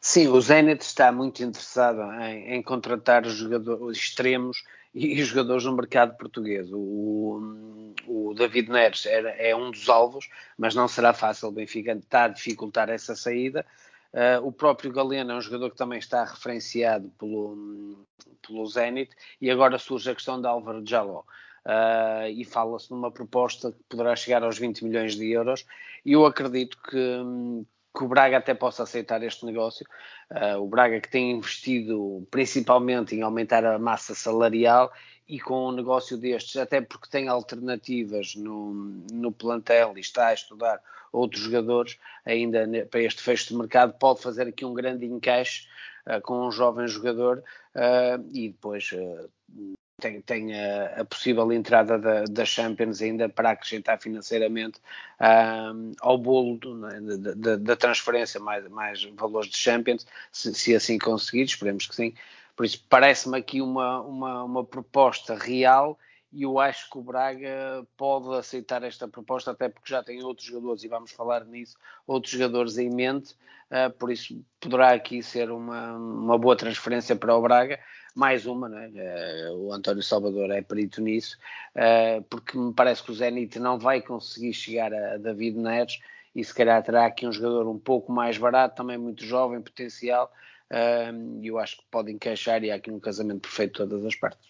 Sim, 0.00 0.28
o 0.28 0.40
Zenit 0.40 0.82
está 0.82 1.10
muito 1.10 1.42
interessado 1.42 2.02
em, 2.22 2.54
em 2.54 2.62
contratar 2.62 3.24
jogadores 3.24 3.96
extremos 3.96 4.62
e, 4.94 5.18
e, 5.18 5.24
jogadores 5.24 5.64
no 5.64 5.74
mercado 5.74 6.16
português. 6.18 6.68
O, 6.70 7.94
o 8.06 8.34
David 8.34 8.70
Neres 8.70 9.06
era, 9.06 9.30
é 9.30 9.56
um 9.56 9.70
dos 9.70 9.88
alvos, 9.88 10.28
mas 10.58 10.74
não 10.74 10.86
será 10.86 11.14
fácil. 11.14 11.48
O 11.48 11.52
Benfica 11.52 11.92
está 11.92 12.24
a 12.24 12.28
dificultar 12.28 12.90
essa 12.90 13.16
saída. 13.16 13.64
Uh, 14.12 14.46
o 14.46 14.52
próprio 14.52 14.92
Galeno 14.92 15.32
é 15.32 15.34
um 15.34 15.40
jogador 15.40 15.70
que 15.70 15.76
também 15.76 15.98
está 15.98 16.24
referenciado 16.24 17.08
pelo, 17.18 18.06
pelo 18.46 18.66
Zenit 18.66 19.10
e 19.40 19.50
agora 19.50 19.76
surge 19.78 20.10
a 20.10 20.14
questão 20.14 20.40
de 20.40 20.46
Álvaro 20.46 20.84
Jaló 20.86 21.24
uh, 21.64 22.28
e 22.28 22.44
fala-se 22.44 22.90
numa 22.90 23.10
proposta 23.10 23.72
que 23.72 23.78
poderá 23.88 24.14
chegar 24.14 24.42
aos 24.42 24.58
20 24.58 24.84
milhões 24.84 25.14
de 25.14 25.30
euros. 25.30 25.66
E 26.04 26.12
eu 26.12 26.26
acredito 26.26 26.78
que, 26.82 27.22
que 27.96 28.04
o 28.04 28.08
Braga 28.08 28.38
até 28.38 28.54
possa 28.54 28.82
aceitar 28.82 29.22
este 29.22 29.44
negócio. 29.46 29.86
Uh, 30.30 30.60
o 30.60 30.68
Braga 30.68 31.00
que 31.00 31.10
tem 31.10 31.32
investido 31.32 32.26
principalmente 32.30 33.14
em 33.14 33.22
aumentar 33.22 33.64
a 33.64 33.78
massa 33.78 34.14
salarial 34.14 34.92
e 35.26 35.40
com 35.40 35.68
um 35.68 35.72
negócio 35.72 36.18
destes, 36.18 36.56
até 36.56 36.82
porque 36.82 37.08
tem 37.08 37.28
alternativas 37.28 38.34
no, 38.34 38.74
no 39.10 39.32
plantel 39.32 39.94
e 39.96 40.00
está 40.00 40.28
a 40.28 40.34
estudar 40.34 40.80
outros 41.10 41.42
jogadores 41.42 41.98
ainda 42.26 42.68
para 42.90 43.00
este 43.00 43.22
fecho 43.22 43.48
de 43.48 43.56
mercado, 43.56 43.94
pode 43.98 44.20
fazer 44.20 44.48
aqui 44.48 44.66
um 44.66 44.74
grande 44.74 45.06
encaixe 45.06 45.66
uh, 46.06 46.20
com 46.20 46.46
um 46.46 46.50
jovem 46.50 46.86
jogador 46.86 47.42
uh, 47.74 48.22
e 48.34 48.50
depois 48.50 48.90
tem, 50.00 50.20
tem 50.20 50.60
a, 50.60 51.00
a, 51.00 51.04
possível 51.04 51.50
entrada 51.52 51.98
da, 51.98 52.24
da, 52.24 52.44
Champions 52.44 53.00
ainda 53.00 53.28
para 53.28 53.50
acrescentar 53.50 54.00
financeiramente 54.00 54.80
um, 55.20 55.92
ao 56.00 56.18
bolo 56.18 56.58
do, 56.58 56.74
né, 56.74 57.00
da, 57.36 57.56
da, 57.56 57.76
transferência, 57.76 58.40
mais, 58.40 58.68
mais 58.68 59.04
valores 59.04 59.50
de 59.50 59.56
Champions, 59.56 60.06
se, 60.32 60.54
se, 60.54 60.74
assim 60.74 60.98
conseguir, 60.98 61.42
esperemos 61.42 61.86
que 61.86 61.94
sim. 61.94 62.14
Por 62.56 62.66
isso, 62.66 62.84
parece-me 62.88 63.38
aqui 63.38 63.60
uma, 63.60 64.00
uma, 64.00 64.44
uma 64.44 64.64
proposta 64.64 65.34
real 65.34 65.98
e 66.32 66.42
eu 66.42 66.58
acho 66.58 66.90
que 66.90 66.98
o 66.98 67.02
Braga 67.02 67.86
pode 67.96 68.34
aceitar 68.34 68.82
esta 68.82 69.06
proposta, 69.06 69.52
até 69.52 69.68
porque 69.68 69.90
já 69.90 70.02
tem 70.02 70.22
outros 70.24 70.46
jogadores, 70.46 70.82
e 70.82 70.88
vamos 70.88 71.12
falar 71.12 71.44
nisso, 71.44 71.76
outros 72.04 72.32
jogadores 72.32 72.76
em 72.76 72.90
mente, 72.90 73.34
uh, 73.70 73.88
por 73.96 74.10
isso 74.10 74.44
poderá 74.58 74.92
aqui 74.92 75.22
ser 75.22 75.52
uma, 75.52 75.92
uma 75.92 76.36
boa 76.36 76.56
transferência 76.56 77.14
para 77.14 77.36
o 77.36 77.40
Braga, 77.40 77.78
mais 78.14 78.46
uma, 78.46 78.68
é? 78.82 79.50
uh, 79.50 79.56
o 79.56 79.72
António 79.72 80.02
Salvador 80.02 80.50
é 80.50 80.62
perito 80.62 81.00
nisso, 81.00 81.36
uh, 81.74 82.22
porque 82.24 82.56
me 82.56 82.72
parece 82.72 83.02
que 83.02 83.10
o 83.10 83.14
Zenit 83.14 83.58
não 83.58 83.78
vai 83.78 84.00
conseguir 84.00 84.52
chegar 84.52 84.92
a 84.94 85.16
David 85.16 85.58
Neres, 85.58 85.98
e 86.34 86.44
se 86.44 86.54
calhar 86.54 86.82
terá 86.82 87.06
aqui 87.06 87.26
um 87.26 87.32
jogador 87.32 87.68
um 87.68 87.78
pouco 87.78 88.12
mais 88.12 88.38
barato, 88.38 88.76
também 88.76 88.98
muito 88.98 89.24
jovem, 89.24 89.60
potencial, 89.60 90.32
e 91.40 91.46
eu 91.46 91.58
acho 91.58 91.76
que 91.76 91.84
pode 91.88 92.10
encaixar 92.10 92.64
e 92.64 92.72
há 92.72 92.74
aqui 92.74 92.90
um 92.90 92.98
casamento 92.98 93.42
perfeito 93.42 93.72
de 93.72 93.78
todas 93.88 94.04
as 94.04 94.16
partes. 94.16 94.48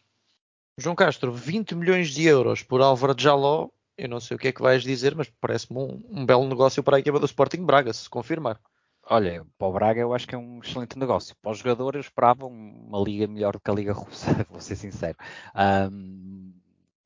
João 0.79 0.97
Castro, 0.97 1.31
20 1.31 1.75
milhões 1.75 2.09
de 2.09 2.25
euros 2.25 2.63
por 2.63 2.81
Álvaro 2.81 3.15
Jaló, 3.17 3.69
eu 3.97 4.09
não 4.09 4.19
sei 4.19 4.37
o 4.37 4.39
que 4.39 4.49
é 4.49 4.53
que 4.53 4.61
vais 4.61 4.83
dizer, 4.83 5.15
mas 5.15 5.31
parece-me 5.41 5.79
um, 5.79 6.03
um, 6.11 6.27
belo 6.27 6.49
negócio 6.49 6.83
para 6.83 6.97
a 6.97 7.01
equipa 7.01 7.21
do 7.21 7.27
Sporting 7.27 7.65
Braga, 7.65 7.93
se 7.93 8.11
confirmar. 8.11 8.61
Olha, 9.07 9.45
para 9.59 9.67
o 9.69 9.73
Braga 9.73 10.01
eu 10.01 10.15
acho 10.15 10.27
que 10.27 10.35
é 10.35 10.39
um 10.39 10.61
excelente 10.61 10.99
negócio. 10.99 11.37
Para 11.43 11.53
os 11.53 11.59
jogadores 11.59 11.97
eu 11.97 12.01
esperava 12.01 12.47
uma 12.47 12.99
liga 13.01 13.27
melhor 13.27 13.53
do 13.53 13.61
que 13.61 13.71
a 13.71 13.75
Liga 13.75 13.93
Russa, 13.93 14.27
vou 14.51 14.61
ser 14.61 14.77
sincero. 14.77 15.17
Um, 15.55 16.53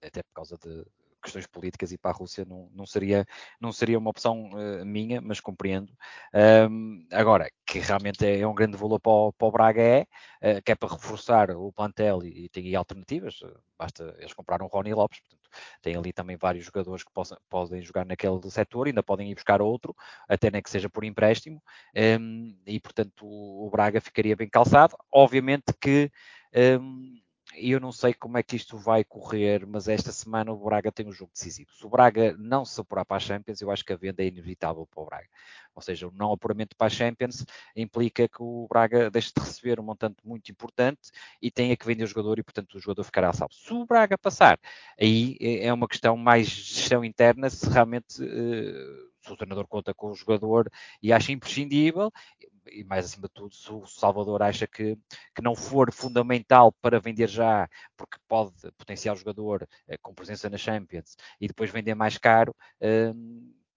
até 0.01 0.23
por 0.23 0.33
causa 0.35 0.57
de, 0.59 0.85
questões 1.23 1.47
políticas 1.47 1.93
e 1.93 1.99
para 1.99 2.11
a 2.11 2.15
Rússia 2.15 2.45
não, 2.45 2.71
não, 2.75 2.87
seria, 2.87 3.27
não 3.61 3.73
seria 3.73 3.99
uma 3.99 4.11
opção 4.11 4.51
uh, 4.51 4.85
minha, 4.85 5.21
mas 5.21 5.41
compreendo. 5.41 5.93
Um, 6.71 7.07
agora, 7.13 7.51
que 7.67 7.79
realmente 7.79 8.25
é, 8.25 8.41
é, 8.41 8.47
um 8.47 8.55
grande 8.55 8.77
valor 8.77 9.01
para 9.01 9.13
o, 9.13 9.33
para 9.33 9.49
o 9.49 9.53
Braga 9.53 9.83
é, 9.83 10.07
uh, 10.43 10.63
que 10.63 10.73
é 10.73 10.75
para 10.75 10.89
reforçar 10.89 11.51
o 11.51 11.73
plantel 11.73 12.23
e, 12.25 12.45
e 12.45 12.49
tem 12.49 12.75
alternativas, 12.75 13.41
basta 13.79 14.15
eles 14.19 14.33
compraram 14.33 14.67
o 14.67 14.69
Rony 14.69 14.95
Lopes, 14.95 15.21
portanto, 15.49 15.79
tem 15.83 15.97
ali 15.97 16.13
também 16.13 16.37
vários 16.37 16.65
jogadores 16.65 17.03
que 17.03 17.13
possam, 17.13 17.39
podem 17.49 17.83
jogar 17.83 18.05
naquele 18.05 18.41
setor, 18.51 18.87
ainda 18.87 19.03
podem 19.03 19.31
ir 19.31 19.35
buscar 19.35 19.61
outro, 19.61 19.95
até 20.29 20.51
nem 20.51 20.63
que 20.63 20.71
seja 20.71 20.89
por 20.89 21.05
empréstimo, 21.05 21.63
um, 22.21 22.57
e 22.67 22.81
portanto 22.81 23.27
o, 23.27 23.69
Braga 23.71 24.01
ficaria 24.01 24.37
bem 24.37 24.49
calçado. 24.49 24.97
Obviamente 25.13 25.73
que 25.81 26.11
um, 26.81 27.21
e 27.57 27.71
eu 27.71 27.81
não 27.81 27.93
sei 27.93 28.13
como 28.13 28.37
é 28.39 28.43
que 28.43 28.57
isto 28.57 28.77
vai 28.77 29.03
correr, 29.05 29.67
mas 29.67 29.89
esta 29.89 30.13
semana 30.13 30.53
o 30.53 30.57
Braga 30.57 30.93
tem 30.93 31.07
um 31.07 31.13
jogo 31.13 31.33
decisivo. 31.33 31.71
Se 31.73 31.87
o 31.87 31.89
Braga 31.89 32.37
não 32.39 32.65
se 32.65 32.81
apurar 32.81 33.05
para 33.05 33.17
a 33.17 33.21
Champions, 33.21 33.61
eu 33.61 33.71
acho 33.71 33.85
que 33.85 33.93
a 33.93 33.97
venda 33.97 34.23
é 34.23 34.27
inevitável 34.27 34.87
para 34.87 35.03
o 35.03 35.07
Braga. 35.07 35.29
Ou 35.75 35.83
seja, 35.83 36.09
o 36.09 36.13
não 36.13 36.33
apuramento 36.33 36.77
para 36.77 36.89
a 36.89 36.91
Champions 36.91 37.47
implica 37.75 38.29
que 38.29 38.43
o 38.43 38.67
Braga 38.69 39.11
deixe 39.11 39.33
de 39.35 39.43
receber 39.43 39.81
um 39.81 39.85
montante 39.85 40.17
muito 40.25 40.51
importante 40.51 41.11
e 41.41 41.51
tenha 41.51 41.77
que 41.77 41.87
vender 41.87 42.05
o 42.05 42.09
jogador 42.09 42.39
e, 42.39 42.43
portanto, 42.43 42.75
o 42.75 42.81
jogador 42.81 43.05
ficará 43.05 43.33
salvo. 43.33 43.55
Se 43.55 43.73
o 43.73 43.87
Braga 43.87 44.19
passar, 44.19 44.59
aí 45.01 45.37
é 45.41 45.73
uma 45.73 45.89
questão 45.89 46.17
mais 46.17 46.49
gestão 46.49 47.05
interna, 47.05 47.49
se 47.49 47.69
realmente. 47.69 48.23
Uh, 48.23 49.09
se 49.21 49.33
o 49.33 49.37
treinador 49.37 49.67
conta 49.67 49.93
com 49.93 50.11
o 50.11 50.15
jogador 50.15 50.71
e 51.03 51.13
acha 51.13 51.33
imprescindível, 51.33 52.11
e 52.73 52.85
mais 52.85 53.07
acima 53.07 53.29
de 53.29 53.35
tudo, 53.35 53.55
se 53.55 53.73
o 53.73 53.87
Salvador 53.87 54.43
acha 54.43 54.67
que, 54.67 54.97
que 55.35 55.43
não 55.43 55.55
for 55.55 55.93
fundamental 55.93 56.73
para 56.81 57.01
vender 57.01 57.29
já, 57.29 57.69
porque 57.97 58.19
pode 58.29 58.53
potenciar 58.77 59.15
o 59.15 59.19
jogador 59.19 59.69
eh, 59.87 59.99
com 60.03 60.15
presença 60.15 60.49
na 60.51 60.59
Champions 60.59 61.17
e 61.41 61.49
depois 61.49 61.71
vender 61.71 61.95
mais 61.95 62.19
caro, 62.19 62.55
eh, 62.81 63.13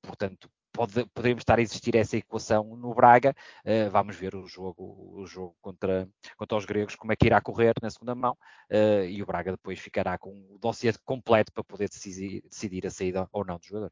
portanto, 0.01 0.50
pode, 0.71 1.05
poderíamos 1.13 1.41
estar 1.41 1.60
a 1.60 1.62
existir 1.62 1.95
essa 1.95 2.17
equação 2.17 2.75
no 2.75 2.93
Braga. 2.93 3.36
Uh, 3.65 3.89
vamos 3.91 4.15
ver 4.15 4.36
o 4.36 4.48
jogo, 4.48 5.13
o 5.15 5.25
jogo 5.25 5.55
contra, 5.62 6.10
contra 6.38 6.57
os 6.57 6.65
gregos, 6.65 6.95
como 6.95 7.12
é 7.12 7.15
que 7.15 7.25
irá 7.25 7.41
correr 7.41 7.74
na 7.81 7.89
segunda 7.89 8.15
mão. 8.15 8.38
Uh, 8.71 9.05
e 9.05 9.21
o 9.21 9.25
Braga 9.25 9.51
depois 9.51 9.79
ficará 9.79 10.17
com 10.17 10.31
o 10.50 10.57
dossiê 10.60 10.93
completo 11.05 11.51
para 11.53 11.63
poder 11.63 11.89
decidir, 11.89 12.41
decidir 12.50 12.88
a 12.88 12.89
saída 12.89 13.27
ou 13.31 13.45
não 13.45 13.57
do 13.57 13.65
jogador. 13.65 13.91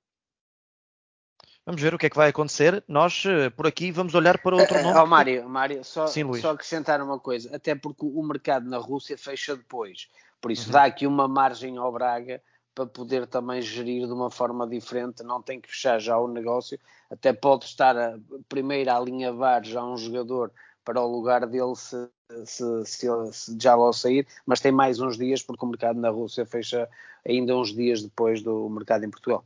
Vamos 1.69 1.83
ver 1.83 1.93
o 1.93 1.99
que 1.99 2.07
é 2.07 2.09
que 2.09 2.15
vai 2.15 2.29
acontecer. 2.29 2.83
Nós, 2.87 3.23
eh, 3.27 3.51
por 3.51 3.67
aqui, 3.67 3.91
vamos 3.91 4.15
olhar 4.15 4.39
para 4.39 4.55
outro 4.55 4.81
nome. 4.81 4.97
Ó, 4.97 5.03
oh, 5.03 5.05
Mário, 5.05 5.47
Mário 5.47 5.83
só, 5.83 6.07
Sim, 6.07 6.33
só 6.33 6.49
acrescentar 6.49 6.99
uma 6.99 7.19
coisa. 7.19 7.55
Até 7.55 7.75
porque 7.75 8.03
o 8.03 8.23
mercado 8.23 8.67
na 8.67 8.79
Rússia 8.79 9.15
fecha 9.15 9.55
depois. 9.55 10.09
Por 10.41 10.49
isso, 10.49 10.65
uhum. 10.65 10.71
dá 10.71 10.85
aqui 10.85 11.05
uma 11.05 11.27
margem 11.27 11.77
ao 11.77 11.91
Braga 11.91 12.41
para 12.73 12.87
poder 12.87 13.27
também 13.27 13.61
gerir 13.61 14.07
de 14.07 14.11
uma 14.11 14.31
forma 14.31 14.65
diferente. 14.65 15.21
Não 15.21 15.43
tem 15.43 15.61
que 15.61 15.69
fechar 15.69 15.99
já 15.99 16.17
o 16.17 16.27
negócio. 16.27 16.79
Até 17.07 17.33
pode 17.33 17.65
estar 17.65 17.95
a, 17.95 18.17
primeiro 18.47 18.89
a 18.89 18.97
alinhavar 18.97 19.63
já 19.63 19.83
um 19.83 19.95
jogador 19.95 20.51
para 20.83 20.99
o 20.99 21.07
lugar 21.07 21.45
dele 21.45 21.75
se, 21.75 22.09
se, 22.45 22.83
se, 22.83 23.07
se 23.31 23.57
já 23.61 23.75
lá 23.75 23.93
sair, 23.93 24.25
mas 24.43 24.59
tem 24.59 24.71
mais 24.71 24.99
uns 24.99 25.19
dias 25.19 25.43
porque 25.43 25.63
o 25.63 25.69
mercado 25.69 25.99
na 25.99 26.09
Rússia 26.09 26.47
fecha 26.47 26.89
ainda 27.23 27.55
uns 27.55 27.75
dias 27.75 28.01
depois 28.01 28.41
do 28.41 28.67
mercado 28.71 29.05
em 29.05 29.11
Portugal. 29.11 29.45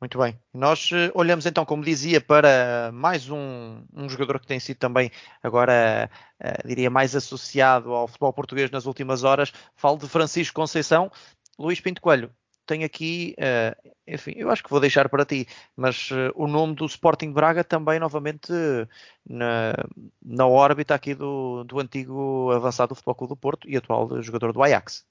Muito 0.00 0.18
bem. 0.18 0.38
Nós 0.52 0.90
uh, 0.92 1.10
olhamos 1.14 1.46
então, 1.46 1.64
como 1.64 1.82
dizia, 1.82 2.20
para 2.20 2.90
mais 2.92 3.30
um, 3.30 3.82
um 3.94 4.08
jogador 4.08 4.38
que 4.38 4.46
tem 4.46 4.60
sido 4.60 4.76
também 4.76 5.10
agora, 5.42 6.10
uh, 6.38 6.68
diria, 6.68 6.90
mais 6.90 7.16
associado 7.16 7.94
ao 7.94 8.06
futebol 8.06 8.32
português 8.32 8.70
nas 8.70 8.84
últimas 8.84 9.24
horas. 9.24 9.52
Falo 9.74 9.96
de 9.96 10.06
Francisco 10.06 10.54
Conceição. 10.54 11.10
Luís 11.58 11.80
Pinto 11.80 12.02
Coelho, 12.02 12.30
tem 12.66 12.84
aqui, 12.84 13.34
uh, 13.38 13.92
enfim, 14.06 14.34
eu 14.36 14.50
acho 14.50 14.62
que 14.62 14.68
vou 14.68 14.80
deixar 14.80 15.08
para 15.08 15.24
ti, 15.24 15.48
mas 15.74 16.10
o 16.34 16.46
nome 16.46 16.74
do 16.74 16.84
Sporting 16.84 17.32
Braga 17.32 17.64
também 17.64 17.98
novamente 17.98 18.52
na, 19.26 19.72
na 20.22 20.46
órbita 20.46 20.94
aqui 20.94 21.14
do, 21.14 21.64
do 21.64 21.80
antigo 21.80 22.50
avançado 22.52 22.90
do 22.90 22.94
Futebol 22.96 23.14
Clube 23.14 23.30
do 23.30 23.36
Porto 23.36 23.66
e 23.66 23.76
atual 23.78 24.20
jogador 24.22 24.52
do 24.52 24.62
Ajax. 24.62 25.06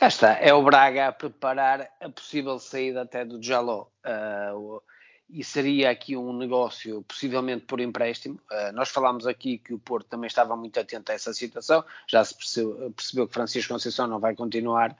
Cá 0.00 0.08
está, 0.08 0.32
é 0.40 0.54
o 0.54 0.62
Braga 0.62 1.08
a 1.08 1.12
preparar 1.12 1.90
a 2.00 2.08
possível 2.08 2.58
saída 2.58 3.02
até 3.02 3.22
do 3.22 3.38
Jaló. 3.42 3.88
Uh, 4.02 4.80
e 5.28 5.44
seria 5.44 5.90
aqui 5.90 6.16
um 6.16 6.32
negócio 6.32 7.02
possivelmente 7.02 7.66
por 7.66 7.80
empréstimo. 7.80 8.40
Uh, 8.50 8.72
nós 8.72 8.88
falámos 8.88 9.26
aqui 9.26 9.58
que 9.58 9.74
o 9.74 9.78
Porto 9.78 10.06
também 10.08 10.26
estava 10.26 10.56
muito 10.56 10.80
atento 10.80 11.12
a 11.12 11.14
essa 11.14 11.34
situação, 11.34 11.84
já 12.06 12.24
se 12.24 12.34
percebeu, 12.34 12.90
percebeu 12.96 13.28
que 13.28 13.34
Francisco 13.34 13.74
Conceição 13.74 14.06
não 14.06 14.18
vai 14.18 14.34
continuar 14.34 14.92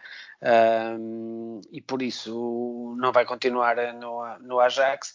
uh, 0.43 1.61
e 1.73 1.81
por 1.81 2.03
isso 2.03 2.95
não 2.99 3.11
vai 3.11 3.25
continuar 3.25 3.77
no, 3.95 4.39
no 4.41 4.61
Ajax. 4.61 5.15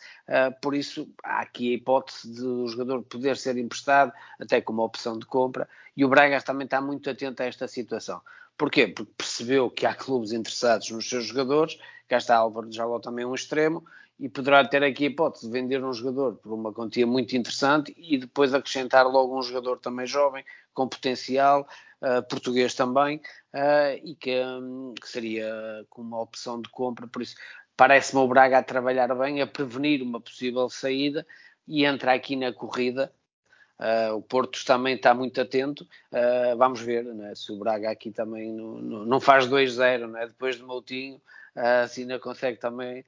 Por 0.64 0.74
isso 0.74 1.08
há 1.24 1.42
aqui 1.42 1.70
a 1.70 1.76
hipótese 1.76 2.34
de 2.34 2.42
o 2.42 2.68
jogador 2.68 3.04
poder 3.04 3.38
ser 3.38 3.56
emprestado 3.56 4.12
até 4.40 4.60
como 4.62 4.82
opção 4.82 5.20
de 5.20 5.28
compra 5.28 5.70
e 5.96 6.04
o 6.04 6.10
Braga 6.10 6.42
também 6.42 6.66
está 6.66 6.82
muito 6.82 7.08
atento 7.08 7.44
a 7.44 7.46
esta 7.46 7.68
situação. 7.68 8.20
Porquê? 8.58 8.88
Porque 8.88 9.12
percebeu 9.18 9.70
que 9.70 9.86
há 9.86 9.94
clubes 9.94 10.32
interessados 10.32 10.90
nos 10.92 11.10
seus 11.10 11.26
jogadores, 11.26 11.78
cá 12.08 12.18
está 12.18 12.38
Álvaro 12.38 12.70
de 12.70 12.76
Jaló 12.76 13.00
também 13.00 13.26
um 13.26 13.36
extremo, 13.36 13.84
e 14.20 14.30
poderá 14.30 14.66
ter 14.66 14.82
aqui 14.84 15.06
a 15.06 15.08
hipótese 15.08 15.46
de 15.46 15.52
vender 15.52 15.84
um 15.84 15.94
jogador 15.94 16.36
por 16.38 16.54
uma 16.54 16.72
quantia 16.72 17.06
muito 17.06 17.36
interessante 17.36 17.94
e 17.98 18.18
depois 18.18 18.54
acrescentar 18.54 19.06
logo 19.06 19.38
um 19.38 19.42
jogador 19.42 19.78
também 19.80 20.08
jovem, 20.08 20.44
com 20.74 20.88
potencial, 20.88 21.68
uh, 22.02 22.24
português 22.24 22.74
também, 22.74 23.18
uh, 23.54 24.00
e 24.04 24.16
que, 24.16 24.40
um, 24.42 24.94
que, 25.00 25.08
seria 25.08 25.86
com 25.90 26.02
uma 26.02 26.22
opção 26.22 26.62
de 26.62 26.70
compra. 26.70 27.08
Por 27.08 27.22
isso, 27.22 27.36
parece-me 27.76 28.22
o 28.22 28.28
Braga 28.28 28.60
a 28.60 28.64
trabalhar 28.64 29.14
bem, 29.16 29.42
a 29.42 29.48
prevenir 29.48 30.02
uma 30.02 30.22
possível 30.22 30.70
saída 30.70 31.28
e 31.68 31.84
entra 31.84 32.14
aqui 32.14 32.38
na 32.38 32.54
corrida 32.54 33.12
Uh, 33.80 34.16
o 34.16 34.22
Porto 34.22 34.64
também 34.66 34.96
está 34.96 35.14
muito 35.14 35.40
atento. 35.40 35.86
Uh, 36.12 36.56
vamos 36.58 36.82
ver 36.82 37.04
né, 37.04 37.34
se 37.36 37.52
o 37.52 37.58
Braga 37.58 37.90
aqui 37.90 38.12
também 38.12 38.52
não, 38.52 38.78
não, 38.78 39.06
não 39.06 39.20
faz 39.20 39.48
2-0, 39.48 40.10
né, 40.10 40.28
depois 40.28 40.56
de 40.56 40.64
Moutinho, 40.64 41.22
uh, 41.56 41.88
se 41.88 42.02
ainda 42.02 42.18
consegue 42.20 42.58
também, 42.58 43.04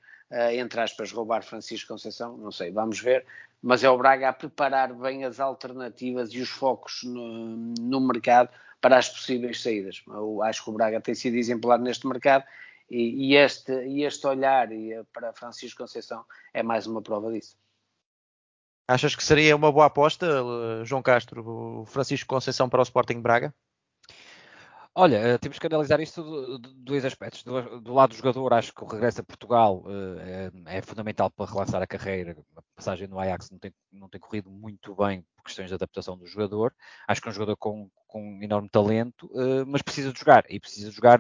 entre 0.52 0.82
aspas, 0.82 1.12
roubar 1.12 1.42
Francisco 1.42 1.94
Conceição. 1.94 2.38
Não 2.38 2.52
sei, 2.52 2.70
vamos 2.70 3.00
ver. 3.00 3.26
Mas 3.62 3.84
é 3.84 3.90
o 3.90 3.98
Braga 3.98 4.30
a 4.30 4.34
preparar 4.34 4.94
bem 4.94 5.24
as 5.24 5.40
alternativas 5.40 6.34
e 6.34 6.42
os 6.42 6.50
focos 6.50 7.02
no, 7.04 7.56
no 7.80 8.02
mercado 8.02 8.50
para 8.82 8.98
as 8.98 9.10
possíveis 9.10 9.62
saídas. 9.62 10.04
Eu 10.06 10.44
acho 10.44 10.64
que 10.64 10.70
o 10.70 10.74
Braga 10.74 11.00
tem 11.00 11.16
sido 11.16 11.38
exemplar 11.38 11.80
neste 11.80 12.06
mercado 12.06 12.44
e, 12.90 13.30
e 13.30 13.36
este, 13.36 13.72
e 13.86 14.04
este 14.04 14.28
olhar 14.28 14.68
para 15.14 15.34
Francisco 15.34 15.82
Conceição 15.82 16.26
é 16.54 16.62
mais 16.62 16.86
uma 16.86 17.02
prova 17.02 17.32
disso. 17.32 17.58
Achas 18.88 19.14
que 19.14 19.24
seria 19.24 19.54
uma 19.54 19.70
boa 19.70 19.88
aposta, 19.88 20.26
eh, 20.26 20.86
João 20.86 21.02
Castro, 21.02 21.84
Francisco 21.88 22.28
Conceição 22.28 22.70
para 22.70 22.80
o 22.80 22.84
Sporting 22.84 23.20
Braga? 23.20 23.54
Olha, 24.96 25.18
eh, 25.18 25.38
temos 25.38 25.60
que 25.60 25.68
analisar 25.68 26.00
isto 26.00 26.58
de 26.58 26.74
dois 26.74 27.04
aspectos. 27.04 27.44
Do, 27.44 27.82
do, 27.82 27.94
lado 27.94 28.12
do 28.12 28.16
jogador, 28.16 28.54
acho 28.54 28.74
que 28.74 28.82
o 28.82 28.88
regresso 28.88 29.20
a 29.20 29.26
Portugal 29.26 29.84
é, 30.20 30.78
é, 30.78 30.82
fundamental 30.82 31.30
para 31.30 31.52
relançar 31.52 31.82
a 31.82 31.88
carreira. 31.88 32.38
A 32.56 32.62
passagem 32.76 33.08
no 33.08 33.20
Ajax 33.20 33.52
não 33.52 33.60
tem, 33.60 33.74
não 33.92 34.08
tem 34.08 34.22
corrido 34.22 34.50
muito 34.50 34.96
bem 34.96 35.22
por 35.36 35.44
questões 35.44 35.68
de 35.68 35.76
adaptação 35.76 36.18
do 36.18 36.26
jogador. 36.26 36.74
Acho 37.10 37.22
que 37.22 37.28
é 37.28 37.32
um 37.32 37.34
jogador 37.34 37.58
com, 37.58 37.90
com 38.08 38.40
enorme 38.42 38.70
talento, 38.70 39.30
mas 39.68 39.82
precisa 39.82 40.14
de 40.14 40.20
jogar. 40.20 40.46
E 40.50 40.60
precisa 40.62 40.90
de 40.90 40.96
jogar 40.96 41.20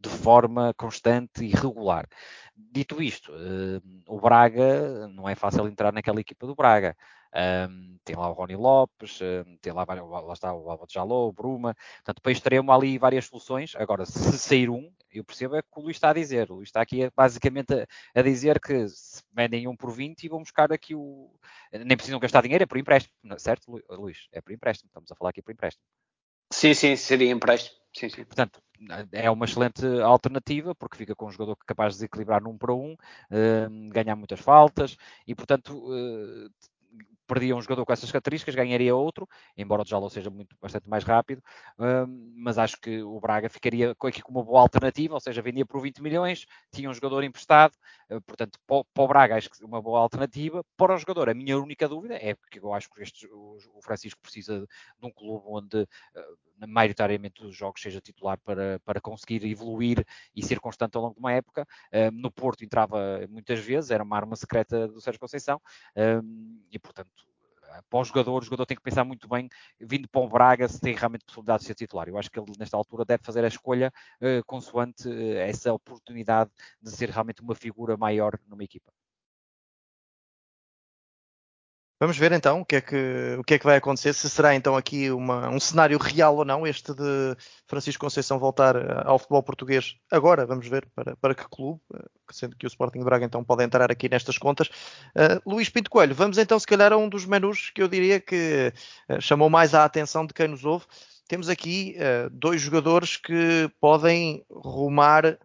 de 0.00 0.08
forma 0.08 0.72
constante 0.74 1.44
e 1.44 1.48
regular. 1.48 2.08
Dito 2.56 3.02
isto, 3.02 3.32
uh, 3.32 3.82
o 4.06 4.20
Braga 4.20 5.08
não 5.08 5.28
é 5.28 5.34
fácil 5.34 5.66
entrar 5.66 5.92
naquela 5.92 6.20
equipa 6.20 6.46
do 6.46 6.54
Braga. 6.54 6.96
Um, 7.34 7.98
tem 8.04 8.16
lá 8.16 8.28
o 8.30 8.32
Rony 8.32 8.56
Lopes, 8.56 9.20
um, 9.20 9.56
tem 9.58 9.72
lá, 9.72 9.84
lá 9.84 10.32
está 10.32 10.52
o 10.52 10.70
Álvaro 10.70 10.90
Jalou, 10.90 11.28
o 11.28 11.32
Bruma, 11.32 11.76
portanto, 11.96 12.22
para 12.22 12.32
extremo 12.32 12.72
há 12.72 12.74
ali 12.74 12.96
várias 12.96 13.26
soluções. 13.26 13.74
Agora, 13.76 14.06
se 14.06 14.12
sair 14.38 14.70
um, 14.70 14.90
eu 15.12 15.24
percebo 15.24 15.56
é 15.56 15.62
que 15.62 15.68
o 15.76 15.82
Luís 15.82 15.96
está 15.96 16.10
a 16.10 16.14
dizer. 16.14 16.50
O 16.50 16.56
Luís 16.56 16.68
está 16.68 16.80
aqui 16.80 17.10
basicamente 17.14 17.74
a, 17.74 17.86
a, 18.14 18.22
dizer 18.22 18.60
que 18.60 18.88
se 18.88 19.22
vendem 19.32 19.68
um 19.68 19.76
por 19.76 19.90
20 19.90 20.24
e 20.24 20.28
vão 20.28 20.40
buscar 20.40 20.72
aqui 20.72 20.94
o. 20.94 21.30
Nem 21.72 21.96
precisam 21.96 22.20
gastar 22.20 22.42
dinheiro, 22.42 22.64
é 22.64 22.66
por 22.66 22.78
empréstimo, 22.78 23.14
certo, 23.38 23.82
Luís? 23.90 24.28
É 24.32 24.40
por 24.40 24.52
empréstimo, 24.52 24.88
estamos 24.88 25.10
a 25.12 25.14
falar 25.14 25.30
aqui 25.30 25.42
por 25.42 25.52
empréstimo. 25.52 25.84
Sim, 26.50 26.72
sim, 26.72 26.96
seria 26.96 27.30
empréstimo. 27.30 27.77
Sim, 27.94 28.08
sim. 28.08 28.24
Portanto, 28.24 28.62
é 29.12 29.30
uma 29.30 29.44
excelente 29.44 29.84
alternativa, 30.02 30.74
porque 30.74 30.96
fica 30.96 31.14
com 31.14 31.26
um 31.26 31.30
jogador 31.30 31.56
capaz 31.66 31.94
de 31.94 31.98
desequilibrar 31.98 32.42
num 32.42 32.56
para 32.56 32.72
um, 32.74 32.92
uh, 32.92 33.90
ganhar 33.90 34.14
muitas 34.14 34.40
faltas 34.40 34.96
e, 35.26 35.34
portanto, 35.34 35.70
uh, 35.76 36.50
perdia 37.28 37.54
um 37.54 37.60
jogador 37.60 37.84
com 37.84 37.92
essas 37.92 38.10
características, 38.10 38.54
ganharia 38.54 38.96
outro, 38.96 39.28
embora 39.56 39.82
o 39.82 39.84
Jalo 39.84 40.08
seja 40.08 40.30
muito, 40.30 40.56
bastante 40.60 40.88
mais 40.88 41.04
rápido, 41.04 41.42
um, 41.78 42.32
mas 42.34 42.58
acho 42.58 42.80
que 42.80 43.02
o 43.02 43.20
Braga 43.20 43.50
ficaria 43.50 43.94
aqui 44.02 44.22
com 44.22 44.32
uma 44.32 44.42
boa 44.42 44.62
alternativa, 44.62 45.14
ou 45.14 45.20
seja, 45.20 45.42
vendia 45.42 45.66
por 45.66 45.80
20 45.82 46.02
milhões, 46.02 46.46
tinha 46.72 46.88
um 46.88 46.94
jogador 46.94 47.22
emprestado, 47.22 47.74
uh, 48.10 48.20
portanto, 48.22 48.58
para, 48.66 48.82
para, 48.94 49.04
o 49.04 49.08
Braga 49.08 49.36
acho 49.36 49.50
que 49.50 49.62
uma 49.62 49.82
boa 49.82 50.00
alternativa. 50.00 50.64
Para 50.76 50.94
o 50.94 50.98
jogador, 50.98 51.28
a 51.28 51.34
minha 51.34 51.58
única 51.58 51.86
dúvida 51.86 52.14
é 52.14 52.34
porque 52.34 52.58
eu 52.58 52.72
acho 52.72 52.88
que 52.90 53.02
este, 53.02 53.28
o, 53.30 53.58
Francisco 53.82 54.20
precisa 54.20 54.60
de 54.60 55.06
um 55.06 55.10
clube 55.10 55.44
onde 55.46 55.82
uh, 55.82 56.66
maioritariamente 56.66 57.42
dos 57.42 57.54
jogos 57.54 57.80
seja 57.80 58.00
titular 58.00 58.38
para, 58.38 58.80
para 58.80 59.00
conseguir 59.00 59.44
evoluir 59.44 60.04
e 60.34 60.42
ser 60.42 60.58
constante 60.58 60.96
ao 60.96 61.02
longo 61.02 61.14
de 61.14 61.20
uma 61.20 61.32
época. 61.32 61.66
Uh, 61.92 62.10
no 62.10 62.30
Porto 62.30 62.64
entrava 62.64 63.26
muitas 63.28 63.60
vezes, 63.60 63.90
era 63.90 64.02
uma 64.02 64.16
arma 64.16 64.34
secreta 64.34 64.88
do 64.88 65.00
Sérgio 65.00 65.20
Conceição, 65.20 65.60
e 66.70 66.78
portanto 66.78 67.17
para 67.88 68.00
o 68.00 68.04
jogador, 68.04 68.42
o 68.42 68.44
jogador 68.44 68.66
tem 68.66 68.76
que 68.76 68.82
pensar 68.82 69.04
muito 69.04 69.28
bem, 69.28 69.48
vindo 69.80 70.08
para 70.08 70.20
o 70.20 70.28
Braga, 70.28 70.68
se 70.68 70.80
tem 70.80 70.94
realmente 70.94 71.24
possibilidade 71.24 71.60
de 71.60 71.66
ser 71.66 71.74
titular. 71.74 72.08
Eu 72.08 72.18
acho 72.18 72.30
que 72.30 72.38
ele, 72.38 72.52
nesta 72.58 72.76
altura, 72.76 73.04
deve 73.04 73.22
fazer 73.22 73.44
a 73.44 73.48
escolha 73.48 73.92
uh, 74.20 74.44
consoante 74.46 75.08
uh, 75.08 75.36
essa 75.38 75.72
oportunidade 75.72 76.50
de 76.80 76.90
ser 76.90 77.10
realmente 77.10 77.42
uma 77.42 77.54
figura 77.54 77.96
maior 77.96 78.38
numa 78.46 78.64
equipa. 78.64 78.92
Vamos 82.00 82.16
ver 82.16 82.30
então 82.30 82.60
o 82.60 82.64
que 82.64 82.76
é 82.76 82.80
que, 82.80 83.36
o 83.40 83.42
que, 83.42 83.54
é 83.54 83.58
que 83.58 83.64
vai 83.64 83.76
acontecer, 83.76 84.12
se 84.12 84.30
será 84.30 84.54
então 84.54 84.76
aqui 84.76 85.10
uma, 85.10 85.48
um 85.48 85.58
cenário 85.58 85.98
real 85.98 86.36
ou 86.36 86.44
não, 86.44 86.64
este 86.64 86.94
de 86.94 87.36
Francisco 87.66 88.04
Conceição 88.04 88.38
voltar 88.38 88.76
eh, 88.76 89.02
ao 89.04 89.18
futebol 89.18 89.42
português 89.42 89.96
agora, 90.08 90.46
vamos 90.46 90.68
ver 90.68 90.86
para, 90.94 91.16
para 91.16 91.34
que 91.34 91.48
clube, 91.48 91.80
eh, 91.92 92.04
sendo 92.30 92.54
que 92.54 92.66
o 92.66 92.68
Sporting 92.68 93.00
de 93.00 93.04
Braga 93.04 93.24
então 93.24 93.42
pode 93.42 93.64
entrar 93.64 93.90
aqui 93.90 94.08
nestas 94.08 94.38
contas. 94.38 94.68
Uh, 95.08 95.42
Luís 95.44 95.68
Pinto 95.70 95.90
Coelho, 95.90 96.14
vamos 96.14 96.38
então 96.38 96.56
se 96.56 96.68
calhar 96.68 96.92
a 96.92 96.96
um 96.96 97.08
dos 97.08 97.26
menus 97.26 97.70
que 97.70 97.82
eu 97.82 97.88
diria 97.88 98.20
que 98.20 98.72
chamou 99.18 99.50
mais 99.50 99.74
a 99.74 99.84
atenção 99.84 100.24
de 100.24 100.32
quem 100.32 100.46
nos 100.46 100.64
ouve. 100.64 100.84
Temos 101.26 101.48
aqui 101.48 101.96
uh, 101.96 102.30
dois 102.30 102.60
jogadores 102.60 103.16
que 103.16 103.68
podem 103.80 104.44
rumar 104.48 105.36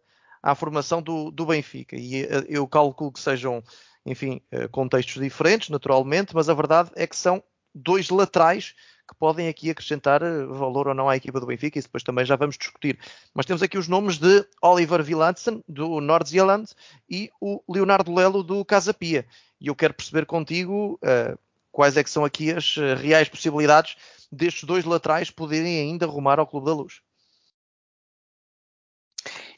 à 0.43 0.53
formação 0.53 1.01
do, 1.01 1.31
do 1.31 1.47
Benfica 1.47 1.95
e 1.95 2.27
eu 2.47 2.67
calculo 2.67 3.11
que 3.11 3.19
sejam 3.19 3.63
enfim, 4.05 4.41
eh, 4.51 4.67
contextos 4.67 5.21
diferentes, 5.21 5.69
naturalmente, 5.69 6.35
mas 6.35 6.49
a 6.49 6.53
verdade 6.53 6.91
é 6.95 7.07
que 7.07 7.15
são 7.15 7.43
dois 7.73 8.09
laterais 8.09 8.75
que 9.07 9.15
podem 9.15 9.47
aqui 9.47 9.69
acrescentar 9.69 10.21
eh, 10.21 10.45
valor 10.45 10.87
ou 10.87 10.93
não 10.93 11.09
à 11.09 11.15
equipa 11.15 11.39
do 11.39 11.45
Benfica, 11.45 11.79
e 11.79 11.81
depois 11.81 12.03
também 12.03 12.25
já 12.25 12.35
vamos 12.35 12.57
discutir. 12.57 12.99
Mas 13.33 13.45
temos 13.45 13.61
aqui 13.63 13.77
os 13.77 13.87
nomes 13.87 14.17
de 14.17 14.45
Oliver 14.61 15.03
Villansen, 15.03 15.63
do 15.67 15.99
Nordsjælland, 15.99 16.71
e 17.09 17.29
o 17.39 17.61
Leonardo 17.69 18.13
Lelo, 18.13 18.43
do 18.43 18.63
Casa 18.65 18.93
Pia. 18.93 19.25
E 19.59 19.67
eu 19.67 19.75
quero 19.75 19.93
perceber 19.93 20.25
contigo 20.25 20.99
uh, 21.03 21.37
quais 21.71 21.95
é 21.97 22.03
que 22.03 22.09
são 22.09 22.25
aqui 22.25 22.51
as 22.51 22.75
reais 22.97 23.29
possibilidades 23.29 23.95
destes 24.31 24.63
dois 24.63 24.83
laterais 24.83 25.29
poderem 25.29 25.79
ainda 25.79 26.05
rumar 26.05 26.39
ao 26.39 26.47
Clube 26.47 26.65
da 26.65 26.73
Luz. 26.73 27.01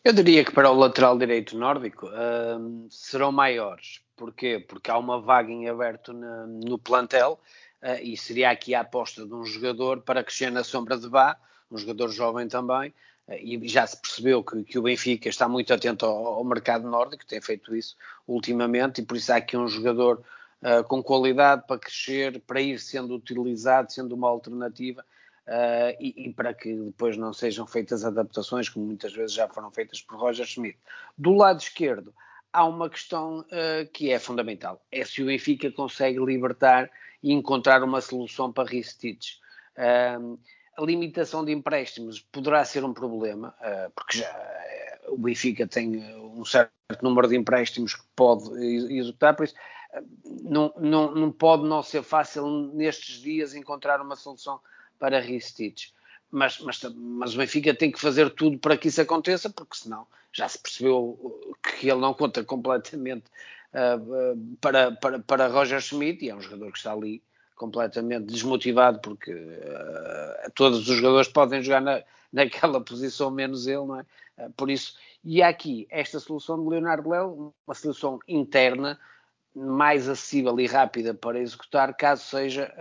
Eu 0.05 0.13
diria 0.13 0.45
que 0.45 0.51
para 0.51 0.69
o 0.69 0.75
lateral 0.75 1.17
direito 1.17 1.57
nórdico 1.57 2.05
uh, 2.05 2.87
serão 2.91 3.31
maiores. 3.31 4.01
Porquê? 4.15 4.59
Porque 4.59 4.91
há 4.91 4.99
uma 4.99 5.19
vaga 5.19 5.51
em 5.51 5.67
aberto 5.67 6.13
na, 6.13 6.45
no 6.45 6.77
plantel 6.77 7.39
uh, 7.81 7.99
e 7.99 8.15
seria 8.15 8.51
aqui 8.51 8.75
a 8.75 8.81
aposta 8.81 9.25
de 9.25 9.33
um 9.33 9.43
jogador 9.43 10.01
para 10.01 10.23
crescer 10.23 10.51
na 10.51 10.63
sombra 10.63 10.95
de 10.95 11.09
Bá, 11.09 11.35
um 11.71 11.77
jogador 11.79 12.09
jovem 12.09 12.47
também, 12.47 12.93
uh, 13.27 13.33
e 13.33 13.67
já 13.67 13.87
se 13.87 13.99
percebeu 13.99 14.43
que, 14.43 14.63
que, 14.63 14.77
o 14.77 14.83
Benfica 14.83 15.27
está 15.27 15.49
muito 15.49 15.73
atento 15.73 16.05
ao, 16.05 16.35
ao, 16.35 16.43
mercado 16.43 16.87
nórdico, 16.87 17.25
tem 17.25 17.41
feito 17.41 17.75
isso 17.75 17.95
ultimamente, 18.27 19.01
e 19.01 19.03
por 19.03 19.17
isso 19.17 19.33
há 19.33 19.37
aqui 19.37 19.57
um 19.57 19.67
jogador 19.67 20.21
uh, 20.61 20.83
com 20.83 21.01
qualidade 21.01 21.63
para 21.65 21.79
crescer, 21.79 22.39
para 22.41 22.61
ir 22.61 22.79
sendo 22.79 23.15
utilizado, 23.15 23.91
sendo 23.91 24.13
uma 24.13 24.29
alternativa 24.29 25.03
Uh, 25.47 25.93
e, 25.99 26.25
e, 26.25 26.33
para 26.33 26.55
que 26.55 26.73
depois 26.73 27.15
não 27.17 27.31
sejam 27.31 27.67
feitas 27.67 28.03
adaptações, 28.03 28.67
como 28.67 28.87
muitas 28.87 29.13
vezes 29.13 29.33
já 29.33 29.47
foram 29.47 29.69
feitas 29.69 30.01
por 30.01 30.17
Roger 30.17 30.45
Schmidt. 30.45 30.79
Do 31.15 31.35
lado 31.35 31.59
esquerdo, 31.59 32.11
há 32.51 32.65
uma 32.65 32.89
questão 32.89 33.41
uh, 33.41 33.87
que 33.93 34.11
é 34.11 34.17
fundamental: 34.17 34.83
é 34.91 35.05
se 35.05 35.21
o 35.21 35.27
Benfica 35.27 35.71
consegue 35.71 36.17
libertar 36.17 36.89
e 37.21 37.31
encontrar 37.31 37.83
uma 37.83 38.01
solução 38.01 38.51
para 38.51 38.67
Ristich. 38.67 39.39
Uh, 39.77 40.39
a 40.77 40.81
limitação 40.83 41.45
de 41.45 41.51
empréstimos 41.51 42.19
poderá 42.19 42.65
ser 42.65 42.83
um 42.83 42.93
problema, 42.93 43.55
porque 43.95 44.17
já 44.17 44.55
o 45.07 45.17
Benfica 45.17 45.65
tem 45.65 46.03
um 46.17 46.43
certo 46.43 46.73
número 47.01 47.29
de 47.29 47.37
empréstimos 47.37 47.95
que 47.95 48.03
pode 48.13 48.51
executar, 48.93 49.37
por 49.37 49.45
isso 49.45 49.55
não, 50.43 50.73
não, 50.77 51.15
não 51.15 51.31
pode 51.31 51.63
não 51.63 51.81
ser 51.81 52.03
fácil 52.03 52.45
nestes 52.73 53.21
dias 53.21 53.53
encontrar 53.53 54.01
uma 54.01 54.17
solução 54.17 54.59
para 54.99 55.19
Ristich. 55.19 55.93
Mas, 56.31 56.59
mas, 56.59 56.81
mas 56.95 57.33
o 57.33 57.37
Benfica 57.37 57.73
tem 57.73 57.91
que 57.91 57.99
fazer 57.99 58.29
tudo 58.31 58.57
para 58.57 58.77
que 58.77 58.87
isso 58.87 59.01
aconteça, 59.01 59.49
porque 59.49 59.77
senão 59.77 60.07
já 60.35 60.49
se 60.49 60.59
percebeu 60.59 61.53
que 61.63 61.89
ele 61.89 62.01
não 62.01 62.13
conta 62.13 62.43
completamente 62.43 63.23
uh, 63.73 64.57
para, 64.59 64.91
para, 64.91 65.19
para 65.19 65.47
Roger 65.47 65.79
Schmidt, 65.79 66.25
e 66.25 66.29
é 66.29 66.35
um 66.35 66.41
jogador 66.41 66.71
que 66.73 66.77
está 66.77 66.91
ali 66.91 67.23
completamente 67.55 68.25
desmotivado, 68.25 68.99
porque 68.99 69.31
uh, 69.31 70.51
todos 70.53 70.89
os 70.89 70.97
jogadores 70.97 71.29
podem 71.29 71.61
jogar 71.61 71.81
na, 71.81 72.03
naquela 72.33 72.81
posição, 72.81 73.31
menos 73.31 73.65
ele, 73.65 73.85
não 73.85 73.99
é? 73.99 74.05
Uh, 74.37 74.51
por 74.57 74.69
isso, 74.69 74.97
e 75.23 75.41
há 75.41 75.47
aqui 75.47 75.87
esta 75.89 76.19
solução 76.19 76.61
de 76.61 76.69
Leonardo 76.69 77.09
Léo, 77.09 77.53
uma 77.65 77.75
solução 77.75 78.19
interna, 78.27 78.99
mais 79.55 80.09
acessível 80.09 80.59
e 80.59 80.67
rápida 80.67 81.13
para 81.13 81.39
executar, 81.39 81.95
caso 81.95 82.25
seja 82.25 82.73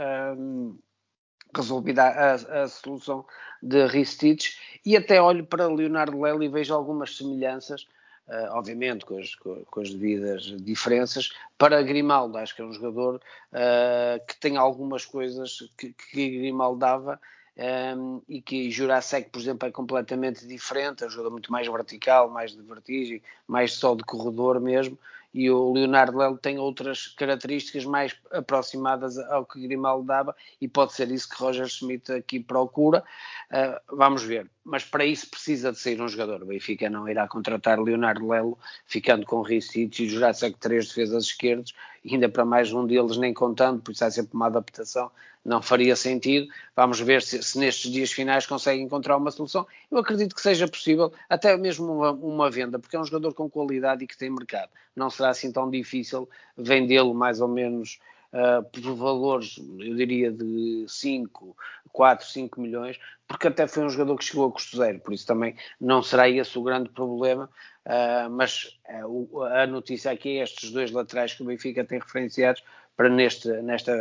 resolvida 1.54 2.02
a, 2.02 2.34
a, 2.34 2.68
solução 2.68 3.24
de 3.62 3.86
Ristich 3.86 4.58
e 4.84 4.96
até 4.96 5.20
olho 5.20 5.44
para 5.46 5.66
Leonardo 5.66 6.20
Lely 6.20 6.46
e 6.46 6.48
vejo 6.48 6.74
algumas 6.74 7.16
semelhanças, 7.16 7.86
uh, 8.28 8.52
obviamente 8.52 9.04
com 9.04 9.18
as, 9.18 9.34
com 9.34 9.80
as, 9.80 9.90
devidas 9.90 10.42
diferenças, 10.62 11.30
para 11.56 11.82
Grimaldo. 11.82 12.38
Acho 12.38 12.54
que 12.54 12.62
é 12.62 12.64
um 12.64 12.72
jogador 12.72 13.16
uh, 13.16 14.26
que 14.26 14.36
tem 14.38 14.56
algumas 14.56 15.04
coisas 15.04 15.70
que, 15.78 15.92
que 15.92 16.38
Grimaldo 16.38 16.78
dava 16.78 17.20
um, 17.56 18.20
e 18.28 18.40
que 18.40 18.70
Jurassic, 18.70 19.30
por 19.30 19.40
exemplo, 19.40 19.68
é 19.68 19.70
completamente 19.70 20.46
diferente, 20.46 21.04
é 21.04 21.06
um 21.06 21.10
jogador 21.10 21.30
muito 21.30 21.52
mais 21.52 21.66
vertical, 21.68 22.28
mais 22.28 22.52
de 22.52 22.60
vertigem, 22.62 23.22
mais 23.46 23.72
só 23.74 23.94
de 23.94 24.02
corredor 24.02 24.60
mesmo, 24.60 24.98
e 25.34 25.50
o 25.50 25.72
Leonardo 25.72 26.16
Lelo 26.16 26.38
tem 26.38 26.58
outras 26.58 27.08
características 27.08 27.84
mais 27.84 28.14
aproximadas 28.30 29.18
ao 29.18 29.44
que 29.44 29.60
Grimaldo 29.60 30.06
dava 30.06 30.36
e 30.60 30.68
pode 30.68 30.92
ser 30.92 31.10
isso 31.10 31.28
que 31.28 31.42
Roger 31.42 31.66
Schmidt 31.66 32.12
aqui 32.12 32.38
procura. 32.38 33.02
Uh, 33.50 33.96
vamos 33.96 34.22
ver. 34.22 34.48
Mas 34.62 34.84
para 34.84 35.04
isso 35.04 35.28
precisa 35.28 35.72
de 35.72 35.78
sair 35.78 36.00
um 36.00 36.08
jogador. 36.08 36.42
O 36.42 36.46
Benfica 36.46 36.88
não 36.88 37.08
irá 37.08 37.26
contratar 37.26 37.80
Leonardo 37.80 38.28
Lelo, 38.28 38.56
ficando 38.86 39.26
com 39.26 39.42
Ricic 39.42 40.04
e 40.04 40.08
Jurassic 40.08 40.56
três 40.58 40.86
defesas 40.86 41.24
esquerdos, 41.24 41.74
ainda 42.08 42.28
para 42.28 42.44
mais 42.44 42.72
um 42.72 42.86
deles 42.86 43.16
nem 43.16 43.34
contando, 43.34 43.82
por 43.82 43.90
isso 43.90 44.04
há 44.04 44.10
sempre 44.10 44.34
uma 44.34 44.46
adaptação 44.46 45.10
não 45.44 45.60
faria 45.60 45.94
sentido. 45.94 46.48
Vamos 46.74 46.98
ver 47.00 47.22
se, 47.22 47.42
se, 47.42 47.58
nestes 47.58 47.90
dias 47.90 48.10
finais 48.10 48.46
consegue 48.46 48.80
encontrar 48.80 49.16
uma 49.16 49.30
solução. 49.30 49.66
Eu 49.90 49.98
acredito 49.98 50.34
que 50.34 50.40
seja 50.40 50.66
possível, 50.66 51.12
até 51.28 51.56
mesmo 51.56 51.92
uma, 51.92 52.12
uma, 52.12 52.50
venda, 52.50 52.78
porque 52.78 52.96
é 52.96 53.00
um 53.00 53.04
jogador 53.04 53.34
com 53.34 53.50
qualidade 53.50 54.04
e 54.04 54.06
que 54.06 54.16
tem 54.16 54.30
mercado. 54.30 54.70
Não 54.96 55.10
será 55.10 55.30
assim 55.30 55.52
tão 55.52 55.70
difícil 55.70 56.28
vendê-lo 56.56 57.14
mais 57.14 57.40
ou 57.40 57.48
menos 57.48 57.98
uh, 58.34 58.62
por 58.64 58.94
valores, 58.94 59.56
eu 59.78 59.94
diria, 59.94 60.30
de 60.30 60.84
5, 60.88 61.56
4, 61.92 62.26
5 62.26 62.60
milhões, 62.60 62.98
porque 63.26 63.48
até 63.48 63.66
foi 63.66 63.84
um 63.84 63.88
jogador 63.88 64.18
que 64.18 64.24
chegou 64.24 64.48
a 64.48 64.52
custo 64.52 64.76
zero, 64.76 65.00
por 65.00 65.14
isso 65.14 65.26
também 65.26 65.56
não 65.80 66.02
será 66.02 66.28
esse 66.28 66.58
o 66.58 66.62
grande 66.62 66.90
problema. 66.90 67.48
Uh, 67.86 68.30
mas 68.30 68.78
uh, 68.88 69.42
a 69.42 69.66
notícia 69.66 70.10
aqui 70.10 70.38
é 70.38 70.42
estes 70.42 70.70
dois 70.70 70.90
laterais 70.90 71.34
que 71.34 71.42
o 71.42 71.46
Benfica 71.46 71.84
tem 71.84 71.98
referenciados 71.98 72.62
para 72.96 73.08
neste, 73.08 73.48
nesta 73.62 73.92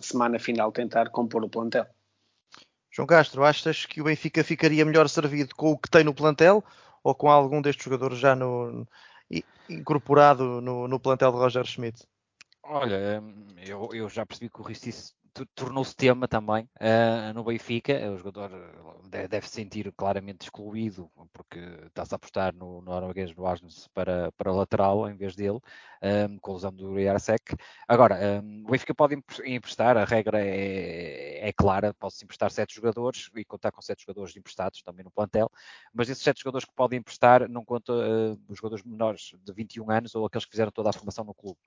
semana 0.00 0.38
final 0.38 0.72
tentar 0.72 1.10
compor 1.10 1.44
o 1.44 1.48
plantel. 1.48 1.86
João 2.90 3.06
Castro, 3.06 3.44
achas 3.44 3.86
que 3.86 4.00
o 4.00 4.04
Benfica 4.04 4.42
ficaria 4.42 4.84
melhor 4.84 5.08
servido 5.08 5.54
com 5.54 5.70
o 5.70 5.78
que 5.78 5.88
tem 5.88 6.02
no 6.02 6.14
plantel 6.14 6.64
ou 7.04 7.14
com 7.14 7.30
algum 7.30 7.62
destes 7.62 7.84
jogadores 7.84 8.18
já 8.18 8.34
no, 8.34 8.86
incorporado 9.68 10.60
no, 10.60 10.88
no 10.88 10.98
plantel 10.98 11.30
de 11.30 11.38
Roger 11.38 11.64
Schmidt? 11.64 12.04
Olha, 12.72 13.20
hum, 13.20 13.46
eu, 13.58 13.88
eu 13.92 14.08
já 14.08 14.24
percebi 14.24 14.48
que 14.48 14.60
o 14.60 14.64
Ristice 14.64 15.12
tornou-se 15.54 15.94
tema 15.94 16.28
também 16.28 16.68
uh, 16.80 17.32
no 17.34 17.44
Benfica. 17.44 17.92
O 18.10 18.18
jogador 18.18 18.50
deve 19.08 19.46
se 19.46 19.54
sentir 19.54 19.92
claramente 19.92 20.42
excluído 20.42 21.10
porque 21.32 21.58
está-se 21.86 22.14
a 22.14 22.16
apostar 22.16 22.54
no, 22.54 22.80
no 22.80 22.90
norueguês 22.90 23.34
do 23.34 23.46
Asnes 23.46 23.88
para, 23.88 24.32
para 24.32 24.52
lateral 24.52 25.08
em 25.08 25.16
vez 25.16 25.34
dele, 25.34 25.58
um, 25.58 25.60
ehm, 26.02 26.38
com 26.38 26.52
a 26.52 26.54
lesão 26.54 26.72
do 26.72 26.98
Iarsek. 26.98 27.56
Agora, 27.88 28.16
um, 28.16 28.18
ehm, 28.18 28.64
o 28.66 28.70
Benfica 28.70 28.94
pode 28.94 29.22
emprestar, 29.44 29.96
a 29.96 30.04
regra 30.04 30.40
é, 30.40 31.48
é 31.48 31.52
clara, 31.52 31.94
pode-se 31.94 32.24
emprestar 32.24 32.50
sete 32.50 32.74
jogadores 32.74 33.30
e 33.34 33.44
contar 33.44 33.72
com 33.72 33.80
sete 33.80 34.02
jogadores 34.02 34.36
emprestados 34.36 34.82
também 34.82 35.04
no 35.04 35.10
plantel, 35.10 35.50
mas 35.92 36.08
esses 36.08 36.22
sete 36.22 36.40
jogadores 36.40 36.64
que 36.64 36.74
podem 36.74 36.98
emprestar 36.98 37.48
não 37.48 37.64
conta 37.64 37.92
uh, 37.92 38.40
os 38.48 38.58
jogadores 38.58 38.84
menores 38.84 39.32
de 39.42 39.52
21 39.52 39.90
anos 39.90 40.14
ou 40.14 40.26
aqueles 40.26 40.44
que 40.44 40.50
fizeram 40.50 40.70
toda 40.70 40.90
a 40.90 40.92
formação 40.92 41.24
no 41.24 41.34
clube. 41.34 41.58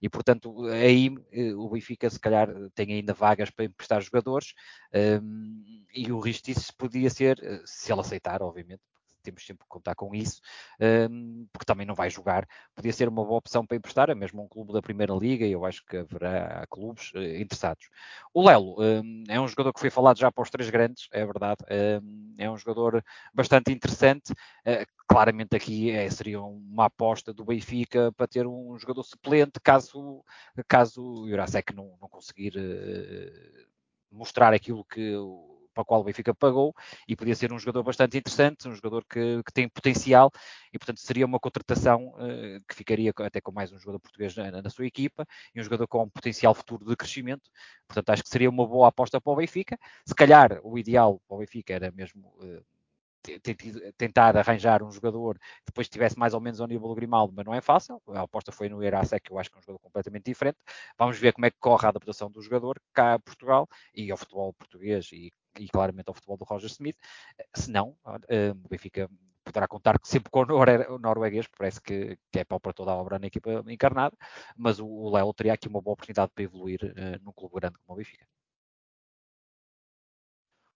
E, 0.00 0.08
portanto, 0.08 0.66
aí 0.66 1.08
uh, 1.08 1.60
o 1.60 1.68
Benfica 1.70 2.08
se 2.08 2.20
calhar 2.20 2.48
tem 2.74 2.92
ainda 2.92 3.07
vagas 3.12 3.50
para 3.50 3.64
emprestar 3.64 4.00
jogadores 4.02 4.54
um, 5.22 5.84
e 5.94 6.12
o 6.12 6.18
risco 6.20 6.46
disso 6.46 6.72
podia 6.76 7.10
ser, 7.10 7.42
eh, 7.42 7.62
se 7.64 7.92
ele 7.92 8.00
aceitar, 8.00 8.42
obviamente, 8.42 8.82
temos 9.28 9.44
sempre 9.44 9.64
que 9.64 9.68
contar 9.68 9.94
com 9.94 10.14
isso, 10.14 10.40
um, 11.10 11.46
porque 11.52 11.66
também 11.66 11.86
não 11.86 11.94
vai 11.94 12.08
jogar. 12.08 12.48
Podia 12.74 12.92
ser 12.92 13.08
uma 13.08 13.24
boa 13.24 13.38
opção 13.38 13.66
para 13.66 13.76
emprestar, 13.76 14.08
é 14.10 14.14
mesmo 14.14 14.42
um 14.42 14.48
clube 14.48 14.72
da 14.72 14.80
Primeira 14.80 15.12
Liga, 15.14 15.46
e 15.46 15.52
eu 15.52 15.64
acho 15.64 15.84
que 15.84 15.98
haverá 15.98 16.66
clubes 16.70 17.12
uh, 17.14 17.18
interessados. 17.18 17.88
O 18.32 18.46
Lelo 18.46 18.76
um, 18.80 19.24
é 19.28 19.40
um 19.40 19.46
jogador 19.46 19.72
que 19.72 19.80
foi 19.80 19.90
falado 19.90 20.18
já 20.18 20.32
para 20.32 20.42
os 20.42 20.50
três 20.50 20.70
grandes, 20.70 21.08
é 21.12 21.24
verdade, 21.24 21.62
um, 22.02 22.34
é 22.38 22.50
um 22.50 22.56
jogador 22.56 23.04
bastante 23.34 23.70
interessante. 23.70 24.32
Uh, 24.66 24.86
claramente 25.06 25.56
aqui 25.56 25.90
é, 25.90 26.08
seria 26.10 26.40
uma 26.40 26.86
aposta 26.86 27.32
do 27.32 27.44
Benfica 27.44 28.12
para 28.12 28.26
ter 28.26 28.46
um 28.46 28.78
jogador 28.78 29.02
suplente 29.02 29.58
caso, 29.62 30.22
caso 30.66 31.02
o 31.02 31.28
Jurasek 31.28 31.74
não, 31.74 31.96
não 32.00 32.08
conseguir 32.08 32.52
mostrar 34.10 34.52
aquilo 34.52 34.84
que 34.84 35.14
para 35.78 35.82
o 35.82 35.84
qual 35.84 36.00
o 36.00 36.04
Benfica 36.04 36.34
pagou 36.34 36.74
e 37.06 37.14
podia 37.14 37.34
ser 37.34 37.52
um 37.52 37.58
jogador 37.58 37.84
bastante 37.84 38.18
interessante, 38.18 38.68
um 38.68 38.74
jogador 38.74 39.04
que, 39.04 39.42
que 39.44 39.52
tem 39.52 39.68
potencial 39.68 40.30
e, 40.72 40.78
portanto, 40.78 40.98
seria 40.98 41.24
uma 41.24 41.38
contratação 41.38 42.08
uh, 42.08 42.60
que 42.68 42.74
ficaria 42.74 43.12
até 43.16 43.40
com 43.40 43.52
mais 43.52 43.72
um 43.72 43.78
jogador 43.78 44.00
português 44.00 44.34
na, 44.34 44.62
na, 44.62 44.70
sua 44.70 44.86
equipa 44.86 45.24
e 45.54 45.60
um 45.60 45.62
jogador 45.62 45.86
com 45.86 46.02
um 46.02 46.08
potencial 46.08 46.54
futuro 46.54 46.84
de 46.84 46.96
crescimento. 46.96 47.48
Portanto, 47.86 48.10
acho 48.10 48.22
que 48.24 48.28
seria 48.28 48.50
uma 48.50 48.66
boa 48.66 48.88
aposta 48.88 49.20
para 49.20 49.32
o 49.32 49.36
Benfica. 49.36 49.78
Se 50.04 50.14
calhar 50.14 50.60
o 50.64 50.78
ideal 50.78 51.20
para 51.28 51.36
o 51.36 51.38
Benfica 51.40 51.72
era 51.72 51.92
mesmo. 51.92 52.28
Uh, 52.38 52.64
tentar 53.96 54.36
arranjar 54.36 54.82
um 54.82 54.90
jogador 54.90 55.38
que 55.38 55.66
depois 55.66 55.86
estivesse 55.86 56.18
mais 56.18 56.32
ou 56.34 56.40
menos 56.40 56.60
ao 56.60 56.66
nível 56.66 56.88
do 56.88 56.94
Grimaldo, 56.94 57.32
mas 57.36 57.44
não 57.44 57.52
é 57.52 57.60
fácil. 57.60 58.00
A 58.08 58.22
aposta 58.22 58.52
foi 58.52 58.68
no 58.68 58.82
Erasec, 58.82 59.22
que 59.22 59.32
eu 59.32 59.38
acho 59.38 59.50
que 59.50 59.56
é 59.56 59.58
um 59.58 59.62
jogador 59.62 59.80
completamente 59.80 60.24
diferente. 60.24 60.58
Vamos 60.96 61.18
ver 61.18 61.32
como 61.32 61.44
é 61.46 61.50
que 61.50 61.58
corre 61.58 61.86
a 61.86 61.88
adaptação 61.90 62.30
do 62.30 62.40
jogador 62.40 62.80
cá 62.92 63.14
a 63.14 63.18
Portugal 63.18 63.68
e 63.94 64.10
ao 64.10 64.16
futebol 64.16 64.52
português 64.54 65.10
e 65.12 65.30
e 65.58 65.68
claramente 65.68 66.08
ao 66.08 66.14
futebol 66.14 66.36
do 66.36 66.44
Roger 66.44 66.70
Smith. 66.70 66.96
Se 67.54 67.70
não, 67.70 67.96
uh, 68.04 68.64
o 68.64 68.68
Benfica 68.68 69.08
poderá 69.44 69.66
contar 69.66 69.96
sempre 70.02 70.30
com 70.30 70.42
o 70.42 70.98
norueguês, 70.98 71.46
parece 71.56 71.80
que, 71.80 72.18
que 72.30 72.38
é 72.38 72.44
pau 72.44 72.60
para 72.60 72.72
toda 72.72 72.90
a 72.90 72.96
obra 72.96 73.18
na 73.18 73.26
equipa 73.26 73.64
encarnada, 73.68 74.16
mas 74.56 74.78
o 74.78 75.10
Léo 75.10 75.32
teria 75.32 75.54
aqui 75.54 75.68
uma 75.68 75.80
boa 75.80 75.94
oportunidade 75.94 76.30
para 76.34 76.44
evoluir 76.44 76.80
uh, 76.84 77.24
num 77.24 77.32
clube 77.32 77.54
grande 77.54 77.78
como 77.78 77.94
o 77.94 77.96
Benfica. 77.96 78.26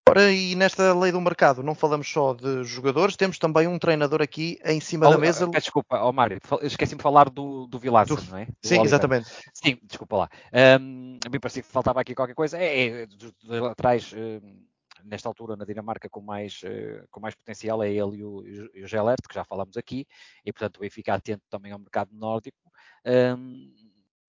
Ora, 0.09 0.31
e 0.31 0.55
nesta 0.55 0.93
lei 0.93 1.13
do 1.13 1.21
mercado 1.21 1.63
não 1.63 1.75
falamos 1.75 2.07
só 2.07 2.35
de 2.35 2.65
jogadores, 2.65 3.17
temos 3.17 3.39
também 3.39 3.67
um 3.67 3.79
treinador 3.79 4.21
aqui 4.21 4.59
em 4.65 4.81
cima 4.81 5.07
oh, 5.09 5.13
da 5.13 5.19
mesa. 5.19 5.49
Peço 5.49 5.67
desculpa, 5.67 6.03
oh, 6.03 6.13
Mário, 6.13 6.39
esqueci-me 6.61 6.99
de 6.99 7.03
falar 7.03 7.31
do, 7.31 7.67
do 7.67 7.79
Vilazzi, 7.79 8.13
não 8.29 8.37
é? 8.37 8.45
Do 8.45 8.53
sim, 8.63 8.75
Oliver. 8.75 8.87
exatamente. 8.87 9.31
Sim, 9.55 9.79
desculpa 9.83 10.17
lá. 10.17 10.29
Um, 10.53 11.19
a 11.25 11.31
mim 11.31 11.41
parecia 11.41 11.63
que 11.63 11.69
faltava 11.69 12.01
aqui 12.01 12.15
qualquer 12.15 12.35
coisa. 12.35 12.59
É, 12.59 13.03
é 13.03 13.07
dos, 13.07 13.33
dos 13.33 13.61
laterais. 13.61 14.13
Um, 14.13 14.72
nesta 15.05 15.29
altura 15.29 15.57
na 15.57 15.65
Dinamarca 15.65 16.09
com 16.09 16.21
mais, 16.21 16.61
com 17.11 17.21
mais 17.21 17.35
potencial 17.35 17.83
é 17.83 17.91
ele 17.91 18.19
e 18.19 18.25
o, 18.25 18.45
e 18.75 18.83
o 18.83 18.87
Gelert, 18.87 19.23
que 19.29 19.35
já 19.35 19.45
falamos 19.45 19.77
aqui, 19.77 20.07
e 20.45 20.53
portanto 20.53 20.79
o 20.79 20.81
Benfica 20.81 21.15
atento 21.15 21.45
também 21.51 21.73
ao 21.73 21.79
mercado 21.79 22.11
nórdico. 22.15 22.71
Um, 23.07 23.75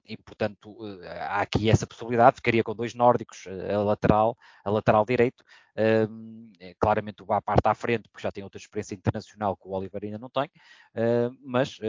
e 0.05 0.17
portanto 0.17 0.77
há 1.05 1.41
aqui 1.41 1.69
essa 1.69 1.87
possibilidade, 1.87 2.35
ficaria 2.35 2.63
com 2.63 2.75
dois 2.75 2.93
nórdicos 2.93 3.45
a 3.47 3.81
lateral, 3.81 4.37
a 4.63 4.69
lateral 4.69 5.05
direito, 5.05 5.43
é, 5.75 6.73
claramente 6.79 7.23
o 7.23 7.33
à 7.33 7.41
parte 7.41 7.65
à 7.65 7.73
frente, 7.73 8.07
porque 8.09 8.23
já 8.23 8.31
tem 8.31 8.43
outra 8.43 8.59
experiência 8.59 8.95
internacional 8.95 9.55
que 9.57 9.67
o 9.67 9.71
Oliver 9.71 10.03
ainda 10.03 10.17
não 10.17 10.29
tem, 10.29 10.49
mas 11.41 11.79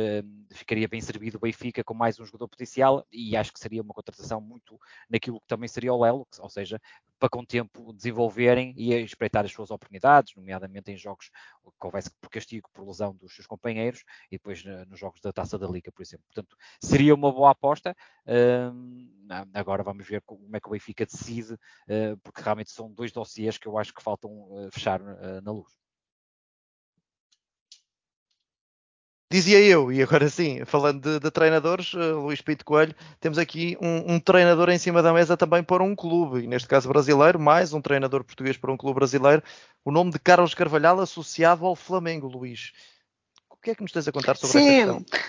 ficaria 0.52 0.88
bem 0.88 1.00
servido 1.00 1.36
o 1.36 1.40
Benfica 1.40 1.84
com 1.84 1.94
mais 1.94 2.18
um 2.18 2.24
jogador 2.24 2.48
potencial 2.48 3.06
e 3.12 3.36
acho 3.36 3.52
que 3.52 3.60
seria 3.60 3.82
uma 3.82 3.94
contratação 3.94 4.40
muito 4.40 4.78
naquilo 5.08 5.40
que 5.40 5.46
também 5.46 5.68
seria 5.68 5.92
o 5.92 6.02
Lelo, 6.02 6.26
ou 6.38 6.48
seja, 6.48 6.80
para 7.18 7.28
com 7.28 7.40
o 7.40 7.46
tempo 7.46 7.92
desenvolverem 7.92 8.74
e 8.76 8.92
espreitar 8.94 9.44
as 9.44 9.52
suas 9.52 9.70
oportunidades, 9.70 10.34
nomeadamente 10.34 10.90
em 10.90 10.96
jogos 10.96 11.30
que 11.64 11.86
houvesse 11.86 12.10
por 12.20 12.28
castigo, 12.28 12.68
por 12.72 12.86
lesão 12.86 13.14
dos 13.14 13.34
seus 13.34 13.46
companheiros 13.46 14.04
e 14.30 14.36
depois 14.36 14.64
nos 14.88 14.98
jogos 14.98 15.20
da 15.20 15.32
Taça 15.32 15.58
da 15.58 15.66
Liga, 15.66 15.92
por 15.92 16.02
exemplo. 16.02 16.24
Portanto, 16.26 16.56
seria 16.80 17.14
uma 17.14 17.32
boa 17.32 17.50
aposta. 17.50 17.94
Agora 19.52 19.82
vamos 19.82 20.06
ver 20.06 20.22
como 20.22 20.54
é 20.54 20.60
que 20.60 20.68
o 20.68 20.72
Benfica 20.72 21.06
decide, 21.06 21.56
porque 22.22 22.42
realmente 22.42 22.70
são 22.70 22.90
dois 22.92 23.12
dossiês 23.12 23.58
que 23.58 23.66
eu 23.66 23.78
acho 23.78 23.94
que 23.94 24.02
faltam 24.02 24.30
uh, 24.30 24.70
fechar 24.70 25.00
uh, 25.00 25.40
na 25.42 25.52
luz. 25.52 25.72
Dizia 29.30 29.58
eu, 29.58 29.90
e 29.90 30.00
agora 30.00 30.28
sim, 30.28 30.64
falando 30.64 31.00
de, 31.00 31.18
de 31.18 31.30
treinadores, 31.30 31.92
uh, 31.94 32.20
Luís 32.20 32.40
Pinto 32.40 32.64
Coelho, 32.64 32.94
temos 33.18 33.36
aqui 33.36 33.76
um, 33.80 34.14
um, 34.14 34.20
treinador 34.20 34.70
em 34.70 34.78
cima 34.78 35.02
da 35.02 35.12
mesa 35.12 35.36
também 35.36 35.60
para 35.60 35.82
um 35.82 35.96
clube, 35.96 36.44
e 36.44 36.46
neste 36.46 36.68
caso 36.68 36.88
brasileiro, 36.88 37.40
mais 37.40 37.72
um 37.72 37.80
treinador 37.80 38.22
português 38.22 38.56
para 38.56 38.70
um 38.72 38.76
clube 38.76 38.94
brasileiro, 38.94 39.42
o 39.84 39.90
nome 39.90 40.12
de 40.12 40.20
Carlos 40.20 40.54
Carvalhal 40.54 41.00
associado 41.00 41.66
ao 41.66 41.74
Flamengo, 41.74 42.28
Luís. 42.28 42.70
O 43.50 43.56
que 43.56 43.70
é 43.70 43.74
que 43.74 43.82
nos 43.82 43.90
tens 43.90 44.06
a 44.06 44.12
contar 44.12 44.36
sobre 44.36 44.58
sim. 44.58 44.68
esta 44.68 44.94
questão? 44.94 45.20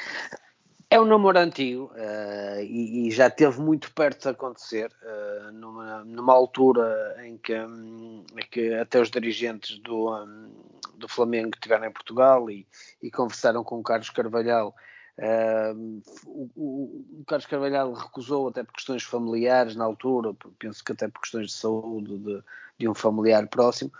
É 0.95 0.99
um 0.99 1.03
namoro 1.03 1.37
antigo 1.37 1.91
uh, 1.93 2.61
e, 2.61 3.09
e, 3.09 3.11
já 3.11 3.29
teve 3.29 3.59
muito 3.59 3.91
perto 3.91 4.21
de 4.21 4.29
acontecer, 4.29 4.89
uh, 5.03 5.51
numa, 5.51 6.05
numa, 6.05 6.33
altura 6.33 7.17
em 7.21 7.37
que, 7.37 7.53
um, 7.53 8.23
que, 8.49 8.73
até 8.75 9.01
os 9.01 9.11
dirigentes 9.11 9.77
do, 9.79 10.15
um, 10.15 10.49
do 10.93 11.09
Flamengo 11.09 11.51
estiveram 11.53 11.83
em 11.83 11.91
Portugal 11.91 12.49
e, 12.49 12.65
e, 13.03 13.11
conversaram 13.11 13.61
com 13.61 13.77
o 13.77 13.83
Carlos 13.83 14.09
Carvalhal. 14.09 14.73
Uh, 15.19 16.01
o, 16.27 16.49
o, 16.55 17.05
o, 17.19 17.25
Carlos 17.27 17.45
Carvalhal 17.45 17.91
recusou 17.91 18.47
até 18.47 18.63
por 18.63 18.71
questões 18.71 19.03
familiares 19.03 19.75
na 19.75 19.83
altura, 19.83 20.33
penso 20.57 20.81
que 20.81 20.93
até 20.93 21.09
por 21.09 21.19
questões 21.19 21.47
de 21.47 21.57
saúde 21.57 22.17
de, 22.19 22.41
de 22.77 22.87
um 22.87 22.93
familiar 22.93 23.45
próximo 23.47 23.91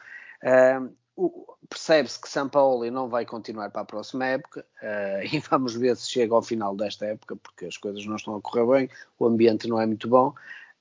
percebe-se 1.70 2.20
que 2.20 2.30
São 2.30 2.48
Paulo 2.50 2.90
não 2.92 3.08
vai 3.08 3.26
continuar 3.26 3.70
para 3.72 3.82
a 3.82 3.86
próxima 3.86 4.26
época 4.26 4.66
uh, 4.82 5.26
e 5.36 5.40
vamos 5.40 5.76
ver 5.76 5.96
se 5.96 6.10
chega 6.10 6.34
ao 6.34 6.42
final 6.42 6.76
desta 6.76 7.06
época, 7.06 7.36
porque 7.36 7.66
as 7.66 7.78
coisas 7.78 8.06
não 8.06 8.16
estão 8.16 8.36
a 8.36 8.42
correr 8.42 8.66
bem, 8.66 8.90
o 9.18 9.26
ambiente 9.26 9.68
não 9.68 9.80
é 9.80 9.86
muito 9.86 10.08
bom. 10.08 10.34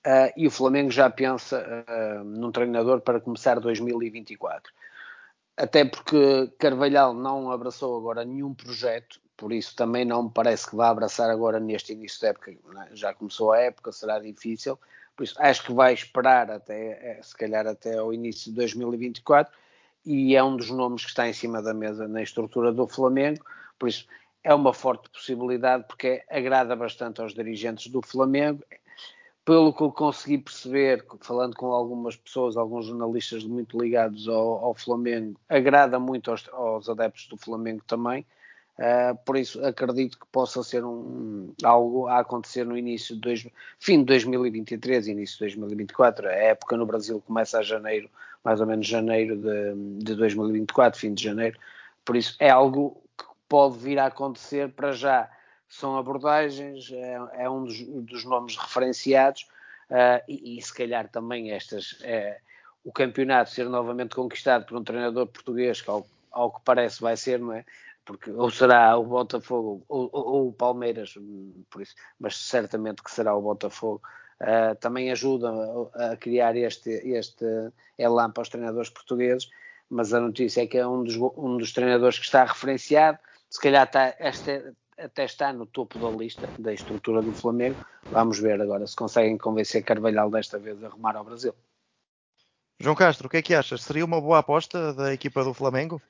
Uh, 0.07 0.29
e 0.37 0.47
o 0.47 0.51
Flamengo 0.51 0.91
já 0.91 1.09
pensa 1.09 1.65
uh, 1.89 2.25
num 2.25 2.53
treinador 2.53 3.01
para 3.01 3.21
começar 3.21 3.59
2024. 3.59 4.73
Até 5.57 5.85
porque 5.85 6.53
Carvalhal 6.59 7.15
não 7.15 7.51
abraçou 7.51 7.97
agora 7.97 8.25
nenhum 8.25 8.53
projeto, 8.53 9.21
por 9.37 9.53
isso 9.53 9.75
também 9.75 10.05
não 10.05 10.25
me 10.25 10.31
parece 10.31 10.69
que 10.69 10.77
vá 10.77 10.91
abraçar 10.91 11.31
agora 11.31 11.59
neste 11.59 11.93
início 11.93 12.21
da 12.21 12.29
época. 12.29 12.51
Né? 12.51 12.89
Já 12.93 13.15
começou 13.15 13.53
a 13.53 13.61
época, 13.61 13.93
será 13.93 14.19
difícil. 14.19 14.79
Por 15.17 15.23
isso 15.23 15.37
acho 15.39 15.65
que 15.65 15.73
vai 15.73 15.95
esperar 15.95 16.51
até, 16.51 17.21
se 17.23 17.37
calhar 17.37 17.67
até 17.67 17.97
ao 17.97 18.13
início 18.13 18.51
de 18.51 18.57
2024 18.57 19.53
e 20.05 20.37
é 20.37 20.43
um 20.43 20.57
dos 20.57 20.71
nomes 20.71 21.03
que 21.03 21.11
está 21.11 21.29
em 21.29 21.33
cima 21.33 21.63
da 21.63 21.73
mesa 21.73 22.07
na 22.07 22.23
estrutura 22.23 22.73
do 22.73 22.87
Flamengo, 22.87 23.45
por 23.79 23.89
isso 23.89 24.07
é 24.45 24.55
uma 24.55 24.75
forte 24.75 25.09
possibilidade 25.09 25.85
porque 25.89 26.23
agrada 26.31 26.77
bastante 26.77 27.21
aos 27.21 27.33
dirigentes 27.33 27.91
do 27.91 28.03
Flamengo. 28.03 28.63
Pelo 29.43 29.75
que 29.75 29.83
eu 29.83 29.93
consegui 29.93 30.39
perceber, 30.39 31.05
falando 31.21 31.55
com 31.55 31.67
algumas 31.67 32.17
pessoas, 32.17 32.57
alguns 32.57 32.87
jornalistas 32.87 33.45
muito 33.45 33.79
ligados 33.79 34.27
ao, 34.27 34.65
ao 34.65 34.75
Flamengo, 34.75 35.39
agrada 35.49 35.99
muito 35.99 36.31
aos, 36.31 36.49
aos, 36.49 36.89
adeptos 36.89 37.27
do 37.29 37.37
Flamengo 37.37 37.83
também. 37.87 38.25
Uh, 38.79 39.17
por 39.25 39.37
isso 39.37 39.65
acredito 39.65 40.19
que 40.19 40.27
possa 40.33 40.63
ser 40.63 40.85
um, 40.85 41.53
algo 41.63 42.09
a 42.09 42.21
acontecer 42.21 42.65
no 42.65 42.77
início 42.77 43.15
de 43.15 43.21
dois, 43.21 43.47
fim 43.79 43.99
de 43.99 44.07
2023 44.07 45.09
início 45.09 45.37
de 45.37 45.57
2024. 45.57 46.27
A 46.27 46.33
época 46.33 46.77
no 46.77 46.87
Brasil 46.87 47.23
começa 47.25 47.59
a 47.59 47.63
janeiro 47.63 48.11
mais 48.45 48.61
ou 48.61 48.67
menos 48.67 48.87
janeiro 48.87 49.37
de, 49.37 50.05
de 50.05 50.15
2024, 50.15 51.01
fim 51.01 51.15
de 51.15 51.25
janeiro. 51.25 51.59
Por 52.05 52.15
isso 52.15 52.37
é 52.39 52.51
algo 52.51 53.03
que 53.17 53.25
pode 53.49 53.79
vir 53.79 53.99
a 53.99 54.07
acontecer 54.07 54.71
para 54.73 54.93
já. 54.93 55.31
São 55.69 55.97
abordagens, 55.97 56.93
é, 56.93 57.19
é 57.45 57.51
um 57.51 57.65
dos, 57.65 57.81
dos, 58.05 58.25
nomes 58.25 58.57
referenciados 58.57 59.49
uh, 59.91 60.23
e, 60.29 60.59
e, 60.59 60.63
se 60.63 60.73
calhar 60.73 61.09
também 61.09 61.51
estas, 61.51 61.99
é, 62.03 62.39
o 62.85 62.93
campeonato 62.93 63.51
ser 63.51 63.69
novamente 63.69 64.15
conquistado 64.15 64.67
por 64.67 64.79
um 64.79 64.85
treinador 64.85 65.27
português, 65.27 65.81
que 65.81 65.91
ao, 65.91 66.07
ao 66.31 66.53
que 66.53 66.61
parece 66.65 67.01
vai 67.01 67.17
ser, 67.17 67.41
não 67.41 67.55
é? 67.55 67.65
porque 68.05 68.31
ou 68.31 68.51
será 68.51 68.97
o 68.99 69.05
Botafogo 69.05 69.83
ou, 69.89 70.11
ou, 70.13 70.27
ou, 70.27 70.49
o 70.49 70.53
Palmeiras, 70.53 71.15
por 71.71 71.81
isso, 71.81 71.95
mas 72.21 72.37
certamente 72.37 73.03
que 73.03 73.11
será 73.11 73.35
o 73.35 73.43
Botafogo, 73.43 74.03
uh, 74.41 74.75
também 74.81 75.11
ajuda 75.11 75.53
a, 75.95 76.17
criar 76.17 76.57
este, 76.57 76.91
este 76.91 77.45
elan 77.99 78.31
para 78.31 78.43
os 78.43 78.49
treinadores 78.49 78.91
portugueses, 78.91 79.51
mas 79.89 80.13
a 80.13 80.21
notícia 80.21 80.63
é 80.63 80.67
que 80.67 80.79
é 80.79 80.87
um 80.87 81.03
dos, 81.05 81.17
um 81.17 81.57
dos 81.57 81.73
treinadores 81.73 82.19
que 82.19 82.25
está 82.25 82.45
referenciado, 82.45 83.19
se 83.51 83.61
calhar 83.61 83.87
está, 83.87 84.15
este, 84.19 84.73
até 84.99 85.25
está 85.25 85.53
no 85.53 85.67
topo 85.67 85.99
da 85.99 86.11
lista 86.11 86.49
da 86.59 86.73
estrutura 86.73 87.23
do 87.23 87.33
Flamengo. 87.33 87.85
Vamos 88.11 88.39
ver 88.39 88.61
agora 88.61 88.87
se 88.87 88.97
conseguem 88.97 89.39
convencer 89.39 89.83
Carvalhal 89.85 90.31
desta 90.31 90.59
vez 90.59 90.83
a 90.83 90.87
arrumar 90.87 91.17
ao 91.17 91.25
Brasil. 91.25 91.55
João 92.81 92.97
Castro, 92.97 93.27
o 93.29 93.31
que 93.31 93.37
é 93.37 93.43
que 93.43 93.55
achas? 93.55 93.83
Seria 93.83 94.05
uma 94.05 94.21
boa 94.21 94.39
aposta 94.39 94.93
da 94.93 95.13
equipa 95.13 95.45
do 95.45 95.55
Flamengo? 95.55 96.01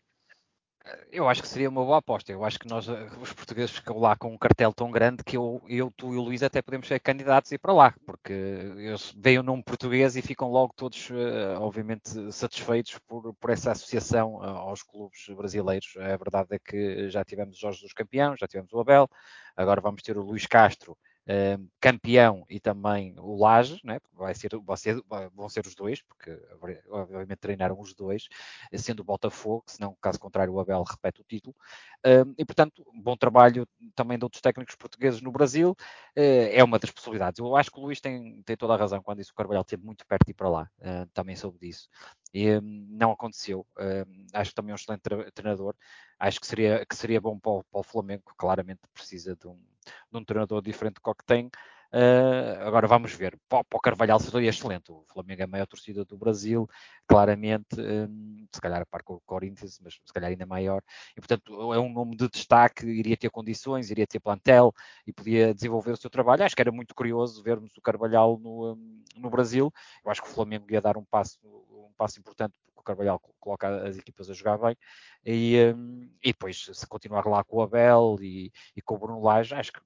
Eu 1.11 1.29
acho 1.29 1.41
que 1.41 1.49
seria 1.49 1.71
uma 1.71 1.83
boa 1.83 1.99
aposta. 1.99 2.31
Eu 2.31 2.45
acho 2.45 2.59
que 2.59 2.69
nós, 2.69 2.89
eh, 2.89 3.09
os 3.21 3.33
portugueses, 3.33 3.71
ficam 3.71 3.99
lá 3.99 4.15
com 4.17 4.29
um 4.35 4.39
cartel 4.39 4.73
tão 4.73 4.91
grande 4.91 5.25
que 5.25 5.37
eu, 5.37 5.63
eu 5.67 5.91
tu 5.97 6.13
e 6.13 6.17
o 6.17 6.21
Luís 6.21 6.43
até 6.43 6.61
podemos 6.61 6.87
ser 6.87 7.01
candidatos 7.01 7.51
a 7.51 7.55
ir 7.55 7.59
para 7.59 7.73
lá, 7.73 7.95
porque 8.05 8.33
eles 8.33 9.15
veem 9.17 9.39
o 9.39 9.43
nome 9.43 9.63
português 9.63 10.15
e 10.15 10.23
ficam 10.23 10.51
logo 10.51 10.75
todos, 10.77 11.09
eh, 11.11 11.57
obviamente, 11.59 12.31
satisfeitos 12.33 12.99
por, 13.07 13.33
por 13.35 13.51
essa 13.51 13.73
associação 13.73 14.45
eh, 14.45 14.49
aos 14.49 14.83
clubes 14.83 15.27
brasileiros. 15.35 15.95
A 15.97 16.17
verdade 16.17 16.49
é 16.51 16.59
que 16.59 17.09
já 17.09 17.25
tivemos 17.25 17.55
os 17.55 17.61
Jorge 17.61 17.81
dos 17.83 17.93
Campeões, 17.95 18.39
já 18.39 18.47
tivemos 18.47 18.73
o 18.73 18.81
Abel, 18.81 19.09
agora 19.57 19.81
vamos 19.81 20.03
ter 20.03 20.19
o 20.19 20.23
Luís 20.23 20.47
Castro 20.47 20.97
campeão 21.81 22.45
e 22.51 22.61
também 22.61 23.15
o 23.19 23.41
Laje, 23.41 23.81
né? 23.83 23.99
vai 24.13 24.35
ser, 24.35 24.51
vai 24.59 24.77
ser, 24.77 25.03
vão 25.35 25.49
ser 25.49 25.67
os 25.67 25.75
dois, 25.75 26.03
porque 26.03 26.39
obviamente 26.91 27.39
treinaram 27.39 27.79
os 27.79 27.95
dois, 27.95 28.29
sendo 28.75 29.01
o 29.01 29.05
Botafogo, 29.05 29.65
senão, 29.67 29.97
caso 30.01 30.19
contrário, 30.19 30.53
o 30.53 30.61
Abel 30.61 30.83
repete 30.83 31.21
o 31.21 31.25
título. 31.25 31.55
E, 32.37 32.45
portanto, 32.45 32.85
bom 32.95 33.17
trabalho 33.17 33.67
também 33.95 34.19
de 34.19 34.25
outros 34.25 34.43
técnicos 34.43 34.77
portugueses 34.77 35.21
no 35.21 35.33
Brasil, 35.33 35.71
uh, 35.71 36.49
é 36.53 36.63
uma 36.63 36.79
das 36.79 36.91
possibilidades. 36.91 37.39
Eu 37.39 37.57
acho 37.57 37.71
que 37.71 37.79
o 37.79 37.83
Luís 37.83 38.01
tem, 38.01 38.43
tem 38.43 38.57
toda 38.57 38.75
a 38.75 38.77
razão 38.77 39.03
quando 39.03 39.19
disse 39.19 39.31
que 39.31 39.35
o 39.35 39.37
Carvalhal 39.37 39.63
esteve 39.63 39.85
muito 39.85 40.07
perto 40.07 40.27
de 40.27 40.31
ir 40.33 40.35
para 40.35 40.49
lá, 40.49 40.71
também 41.13 41.37
soube 41.37 41.59
disso. 41.59 41.89
E, 42.33 42.61
não 42.61 43.13
aconteceu. 43.13 43.67
acho 44.33 44.51
que 44.51 44.55
também 44.55 44.71
é 44.71 44.75
um 44.75 44.77
excelente 44.77 45.03
treinador. 45.33 45.75
Acho 46.19 46.41
que 46.41 46.47
seria, 46.47 46.85
que 46.87 46.97
seria 46.97 47.21
bom 47.21 47.39
para 47.39 47.53
o, 47.53 47.65
para 47.65 47.81
o 47.81 47.83
Flamengo, 47.83 48.23
claramente 48.37 48.81
precisa 48.93 49.37
de 49.37 49.49
um, 49.49 49.59
de 50.11 50.19
um 50.19 50.25
treinador 50.25 50.63
diferente 50.63 51.01
do 51.03 51.15
que 51.15 51.25
tem. 51.25 51.51
Uh, 51.95 52.59
agora 52.67 52.89
vamos 52.89 53.13
ver. 53.13 53.39
Para, 53.49 53.65
o 53.73 53.79
Carvalhal 53.79 54.19
seria 54.19 54.51
excelente. 54.51 54.91
O 54.91 55.05
Flamengo 55.13 55.43
é 55.43 55.45
a 55.45 55.47
maior 55.47 55.67
torcida 55.67 56.05
do 56.05 56.19
Brasil, 56.19 56.69
claramente, 57.07 57.81
um, 57.81 58.45
se 58.53 58.61
calhar 58.61 58.83
a 58.83 58.87
par 58.87 59.05
com 59.05 59.15
o 59.15 59.21
Corinthians, 59.25 59.79
mas 59.81 59.95
se 59.95 60.13
calhar 60.13 60.29
ainda 60.29 60.45
maior. 60.45 60.83
E 61.17 61.21
portanto 61.21 61.73
é 61.73 61.79
um 61.79 61.93
nome 61.93 62.17
de 62.17 62.29
destaque, 62.29 62.85
iria 62.85 63.17
ter 63.17 63.31
condições, 63.31 63.93
iria 63.93 64.09
ter 64.09 64.19
plantel 64.19 64.75
e 65.07 65.13
podia 65.13 65.55
desenvolver 65.55 65.93
o 65.93 65.97
seu 65.97 66.11
trabalho. 66.11 66.43
Acho 66.43 66.57
que 66.57 66.63
era 66.63 66.73
muito 66.73 66.97
curioso 66.97 67.41
vermos 67.45 67.71
o 67.77 67.81
Carvalhal 67.81 68.41
no, 68.41 68.77
no 69.17 69.31
Brasil. 69.31 69.73
Eu 70.05 70.11
acho 70.11 70.21
que 70.21 70.29
o 70.29 70.33
Flamengo 70.33 70.67
ia 70.71 70.81
dar 70.81 70.97
um 70.97 71.05
passo, 71.05 71.39
um 71.45 71.74
passo 71.97 72.19
importante 72.19 72.59
porque 72.65 72.81
o 72.81 72.83
Carvalhal 72.83 73.21
coloca 73.41 73.87
as 73.87 73.97
equipas 73.97 74.31
a 74.31 74.35
jogar 74.35 74.59
bem. 74.59 74.77
E, 75.25 75.73
um, 75.75 76.11
e 76.23 76.33
depois, 76.33 76.71
se 76.73 76.87
continuar 76.87 77.27
lá 77.27 77.43
com 77.45 77.57
o 77.59 77.63
Abel 77.63 78.17
e, 78.21 78.53
e 78.77 78.83
com 78.83 78.95
o 78.95 78.99
Bruno 78.99 79.23
Lage, 79.23 79.55
acho 79.55 79.73
que 79.73 79.81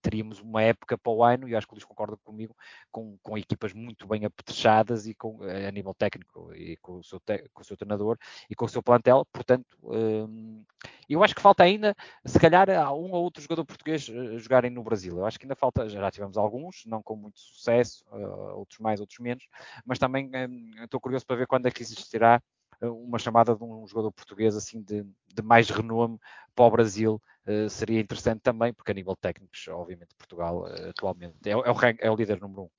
teríamos 0.00 0.40
uma 0.40 0.62
época 0.62 0.96
para 0.96 1.12
o 1.12 1.22
ano, 1.22 1.48
e 1.48 1.54
acho 1.54 1.66
que 1.66 1.72
o 1.72 1.76
Luís 1.76 1.84
concorda 1.84 2.16
comigo, 2.24 2.56
com, 2.90 3.16
com 3.22 3.38
equipas 3.38 3.72
muito 3.72 4.06
bem 4.06 4.24
apetrechadas 4.24 5.06
e 5.06 5.14
com, 5.14 5.38
a 5.42 5.70
nível 5.70 5.94
técnico 5.94 6.52
e 6.54 6.76
com 6.78 6.98
o, 6.98 7.04
seu 7.04 7.20
te, 7.20 7.48
com 7.52 7.62
o 7.62 7.64
seu 7.64 7.76
treinador 7.76 8.18
e 8.48 8.54
com 8.54 8.64
o 8.64 8.68
seu 8.68 8.82
plantel. 8.82 9.26
Portanto, 9.32 9.66
um, 9.82 10.64
eu 11.08 11.22
acho 11.22 11.34
que 11.34 11.42
falta 11.42 11.62
ainda, 11.62 11.94
se 12.24 12.38
calhar, 12.38 12.68
um 12.94 13.12
ou 13.12 13.22
outro 13.22 13.42
jogador 13.42 13.64
português 13.64 14.08
uh, 14.08 14.38
jogarem 14.38 14.70
no 14.70 14.82
Brasil. 14.82 15.18
Eu 15.18 15.26
acho 15.26 15.38
que 15.38 15.44
ainda 15.44 15.56
falta, 15.56 15.88
já 15.88 16.10
tivemos 16.10 16.36
alguns, 16.36 16.84
não 16.86 17.02
com 17.02 17.16
muito 17.16 17.38
sucesso, 17.38 18.04
uh, 18.12 18.58
outros 18.58 18.78
mais, 18.78 19.00
outros 19.00 19.18
menos, 19.18 19.46
mas 19.84 19.98
também 19.98 20.30
um, 20.34 20.84
estou 20.84 21.00
curioso 21.00 21.26
para 21.26 21.36
ver 21.36 21.46
quando 21.46 21.66
é 21.66 21.70
que 21.70 21.82
existirá 21.82 22.42
uma 22.82 23.18
chamada 23.18 23.54
de 23.54 23.62
um 23.62 23.86
jogador 23.86 24.10
português 24.10 24.56
assim 24.56 24.80
de, 24.82 25.04
de 25.34 25.42
mais 25.42 25.68
renome 25.68 26.18
para 26.54 26.64
o 26.64 26.70
Brasil 26.70 27.22
seria 27.68 28.00
interessante 28.00 28.40
também, 28.40 28.72
porque 28.72 28.90
a 28.90 28.94
nível 28.94 29.16
técnico, 29.16 29.52
obviamente, 29.70 30.14
Portugal 30.16 30.62
uh, 30.62 30.90
atualmente 30.90 31.36
é, 31.46 31.52
é, 31.52 31.56
o, 31.56 31.62
é 31.98 32.10
o 32.10 32.16
líder 32.16 32.40
número 32.40 32.62
um. 32.64 32.70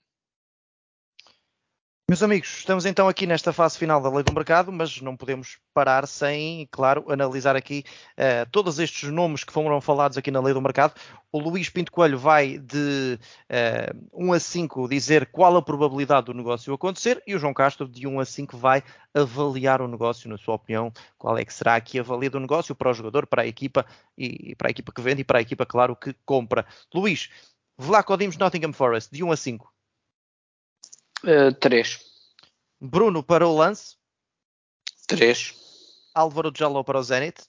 Meus 2.11 2.21
amigos, 2.21 2.57
estamos 2.57 2.85
então 2.85 3.07
aqui 3.07 3.25
nesta 3.25 3.53
fase 3.53 3.77
final 3.77 4.01
da 4.01 4.09
lei 4.09 4.21
do 4.21 4.33
mercado, 4.33 4.69
mas 4.69 4.99
não 4.99 5.15
podemos 5.15 5.59
parar 5.73 6.05
sem, 6.05 6.67
claro, 6.69 7.05
analisar 7.09 7.55
aqui 7.55 7.85
uh, 8.17 8.45
todos 8.51 8.79
estes 8.79 9.09
nomes 9.09 9.45
que 9.45 9.53
foram 9.53 9.79
falados 9.79 10.17
aqui 10.17 10.29
na 10.29 10.41
lei 10.41 10.53
do 10.53 10.61
mercado. 10.61 10.93
O 11.31 11.39
Luís 11.39 11.69
Pinto 11.69 11.89
Coelho 11.89 12.19
vai 12.19 12.57
de 12.57 13.17
uh, 13.49 14.25
1 14.25 14.33
a 14.33 14.39
5 14.41 14.89
dizer 14.89 15.27
qual 15.27 15.55
a 15.55 15.61
probabilidade 15.61 16.25
do 16.25 16.33
negócio 16.33 16.73
acontecer 16.73 17.23
e 17.25 17.33
o 17.33 17.39
João 17.39 17.53
Castro 17.53 17.87
de 17.87 18.05
1 18.05 18.19
a 18.19 18.25
5 18.25 18.57
vai 18.57 18.83
avaliar 19.13 19.81
o 19.81 19.87
negócio, 19.87 20.29
na 20.29 20.37
sua 20.37 20.55
opinião, 20.55 20.91
qual 21.17 21.37
é 21.37 21.45
que 21.45 21.53
será 21.53 21.77
aqui 21.77 21.97
a 21.97 22.03
valia 22.03 22.29
do 22.29 22.41
negócio 22.41 22.75
para 22.75 22.91
o 22.91 22.93
jogador, 22.93 23.25
para 23.25 23.43
a 23.43 23.47
equipa 23.47 23.85
e 24.17 24.53
para 24.57 24.67
a 24.67 24.71
equipa 24.71 24.91
que 24.91 25.01
vende 25.01 25.21
e 25.21 25.23
para 25.23 25.39
a 25.39 25.41
equipa, 25.41 25.65
claro, 25.65 25.95
que 25.95 26.13
compra. 26.25 26.65
Luís, 26.93 27.29
Vlaco 27.77 28.17
Dimos 28.17 28.35
Nottingham 28.35 28.73
Forest, 28.73 29.13
de 29.13 29.23
1 29.23 29.31
a 29.31 29.37
5. 29.37 29.80
Uh, 31.23 31.53
três. 31.59 31.99
Bruno 32.79 33.23
para 33.23 33.47
o 33.47 33.55
lance. 33.55 33.95
Três. 35.07 35.53
Álvaro 36.13 36.51
Jallo 36.55 36.83
para 36.83 36.99
o 36.99 37.03
Zenit. 37.03 37.41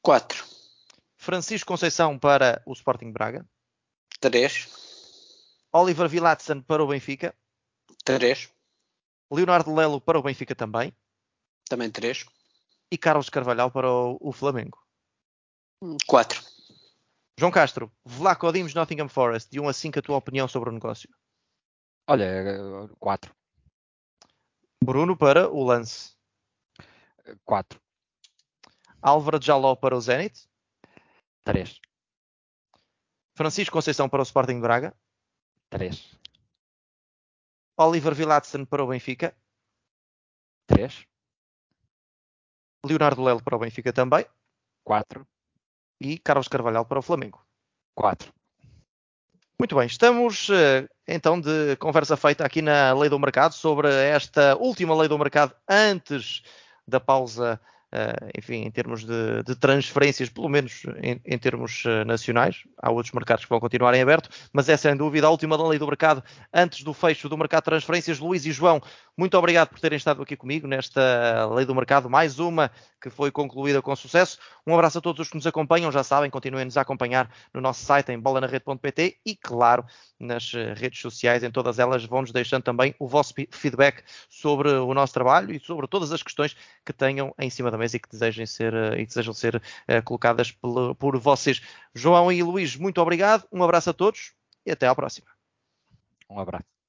Quatro. 0.00 0.44
Francisco 1.16 1.68
Conceição 1.68 2.18
para 2.18 2.62
o 2.64 2.72
Sporting 2.72 3.12
Braga. 3.12 3.46
Três. 4.18 4.68
Oliver 5.72 6.08
Vilatsen 6.08 6.62
para 6.62 6.82
o 6.82 6.88
Benfica. 6.88 7.34
Três. 8.04 8.50
Leonardo 9.30 9.74
Lelo 9.74 10.00
para 10.00 10.18
o 10.18 10.22
Benfica 10.22 10.54
também. 10.54 10.92
Também 11.68 11.90
três. 11.90 12.24
E 12.90 12.96
Carlos 12.96 13.28
Carvalhal 13.28 13.70
para 13.70 13.88
o, 13.88 14.18
o 14.20 14.32
Flamengo. 14.32 14.78
Quatro. 16.06 16.42
João 17.38 17.52
Castro, 17.52 17.90
Vlaco 18.04 18.52
Dimos 18.52 18.74
Nottingham 18.74 19.08
Forest, 19.08 19.50
de 19.50 19.60
1 19.60 19.68
a 19.68 19.72
5 19.72 19.98
a 19.98 20.02
tua 20.02 20.16
opinião 20.16 20.48
sobre 20.48 20.68
o 20.68 20.72
negócio. 20.72 21.08
Olha, 22.12 22.26
4. 22.98 23.32
Bruno 24.82 25.16
para 25.16 25.48
o 25.48 25.62
lance. 25.62 26.16
4. 27.44 27.80
Álvaro 29.00 29.40
Jaló 29.40 29.76
para 29.76 29.96
o 29.96 30.00
Zenit. 30.00 30.50
3. 31.44 31.80
Francisco 33.36 33.72
Conceição 33.72 34.08
para 34.08 34.18
o 34.18 34.24
Sporting 34.24 34.58
Braga. 34.60 34.92
3. 35.68 36.18
Oliver 37.78 38.12
Vilatsen 38.12 38.64
para 38.64 38.82
o 38.82 38.88
Benfica. 38.88 39.32
3. 40.66 41.06
Leonardo 42.84 43.22
Lelo 43.22 43.40
para 43.40 43.54
o 43.54 43.60
Benfica 43.60 43.92
também. 43.92 44.26
4. 44.82 45.24
E 46.00 46.18
Carlos 46.18 46.48
Carvalhal 46.48 46.84
para 46.84 46.98
o 46.98 47.02
Flamengo. 47.02 47.40
4. 47.94 48.39
Muito 49.60 49.76
bem, 49.76 49.86
estamos 49.86 50.48
eh, 50.48 50.88
então 51.06 51.38
de 51.38 51.76
conversa 51.76 52.16
feita 52.16 52.46
aqui 52.46 52.62
na 52.62 52.94
Lei 52.94 53.10
do 53.10 53.18
Mercado 53.18 53.52
sobre 53.52 53.92
esta 53.92 54.56
última 54.56 54.96
Lei 54.96 55.06
do 55.06 55.18
Mercado 55.18 55.54
antes 55.68 56.40
da 56.88 56.98
pausa 56.98 57.60
Uh, 57.92 58.30
enfim, 58.38 58.62
em 58.62 58.70
termos 58.70 59.04
de, 59.04 59.42
de, 59.42 59.56
transferências, 59.56 60.28
pelo 60.28 60.48
menos 60.48 60.84
em, 61.02 61.20
em 61.24 61.36
termos 61.36 61.84
uh, 61.84 62.04
nacionais. 62.06 62.62
Há 62.80 62.88
outros 62.88 63.12
mercados 63.12 63.44
que 63.44 63.50
vão 63.50 63.58
continuar 63.58 63.92
em 63.94 64.00
aberto, 64.00 64.30
mas 64.52 64.68
é 64.68 64.76
sem 64.76 64.94
dúvida 64.94 65.26
a 65.26 65.30
última 65.30 65.58
da 65.58 65.66
lei 65.66 65.76
do 65.76 65.88
mercado 65.88 66.22
antes 66.54 66.84
do 66.84 66.94
fecho 66.94 67.28
do 67.28 67.36
mercado 67.36 67.62
de 67.62 67.70
transferências. 67.70 68.20
Luís 68.20 68.46
e 68.46 68.52
João, 68.52 68.80
muito 69.16 69.36
obrigado 69.36 69.70
por 69.70 69.80
terem 69.80 69.96
estado 69.96 70.22
aqui 70.22 70.36
comigo 70.36 70.68
nesta 70.68 71.46
lei 71.52 71.66
do 71.66 71.74
mercado, 71.74 72.08
mais 72.08 72.38
uma 72.38 72.70
que 73.00 73.10
foi 73.10 73.30
concluída 73.30 73.82
com 73.82 73.96
sucesso. 73.96 74.38
Um 74.66 74.74
abraço 74.74 74.98
a 74.98 75.00
todos 75.00 75.20
os 75.20 75.28
que 75.28 75.36
nos 75.36 75.46
acompanham, 75.46 75.90
já 75.90 76.04
sabem, 76.04 76.30
continuem-nos 76.30 76.76
a 76.76 76.82
acompanhar 76.82 77.30
no 77.52 77.60
nosso 77.60 77.84
site 77.84 78.12
em 78.12 78.18
bolanarede.pt 78.18 79.18
e, 79.24 79.34
claro, 79.34 79.84
nas 80.18 80.52
eh, 80.54 80.74
redes 80.74 81.00
sociais, 81.00 81.42
em 81.42 81.50
todas 81.50 81.78
elas, 81.78 82.04
vão-nos 82.04 82.30
deixando 82.30 82.62
também 82.62 82.94
o 82.98 83.08
vosso 83.08 83.34
feedback 83.50 84.02
sobre 84.28 84.68
o 84.68 84.92
nosso 84.92 85.14
trabalho 85.14 85.52
e 85.52 85.58
sobre 85.58 85.86
todas 85.86 86.12
as 86.12 86.22
questões 86.22 86.54
que 86.84 86.92
tenham 86.92 87.34
em 87.38 87.48
cima 87.48 87.70
da 87.70 87.78
e 87.82 87.98
que 87.98 88.08
desejem 88.08 88.46
ser, 88.46 88.74
eh, 88.74 89.00
e 89.00 89.06
desejam 89.06 89.32
ser 89.32 89.56
uh, 89.56 90.02
colocadas 90.04 90.52
por, 90.52 90.94
por 90.96 91.18
vocês. 91.18 91.60
João 91.94 92.30
e 92.30 92.42
Luís, 92.42 92.76
muito 92.76 93.00
obrigado, 93.00 93.46
um 93.52 93.62
abraço 93.62 93.90
a 93.90 93.92
todos 93.92 94.32
e 94.64 94.70
até 94.70 94.86
à 94.86 94.94
próxima. 94.94 95.28
Um 96.28 96.38
abraço. 96.38 96.79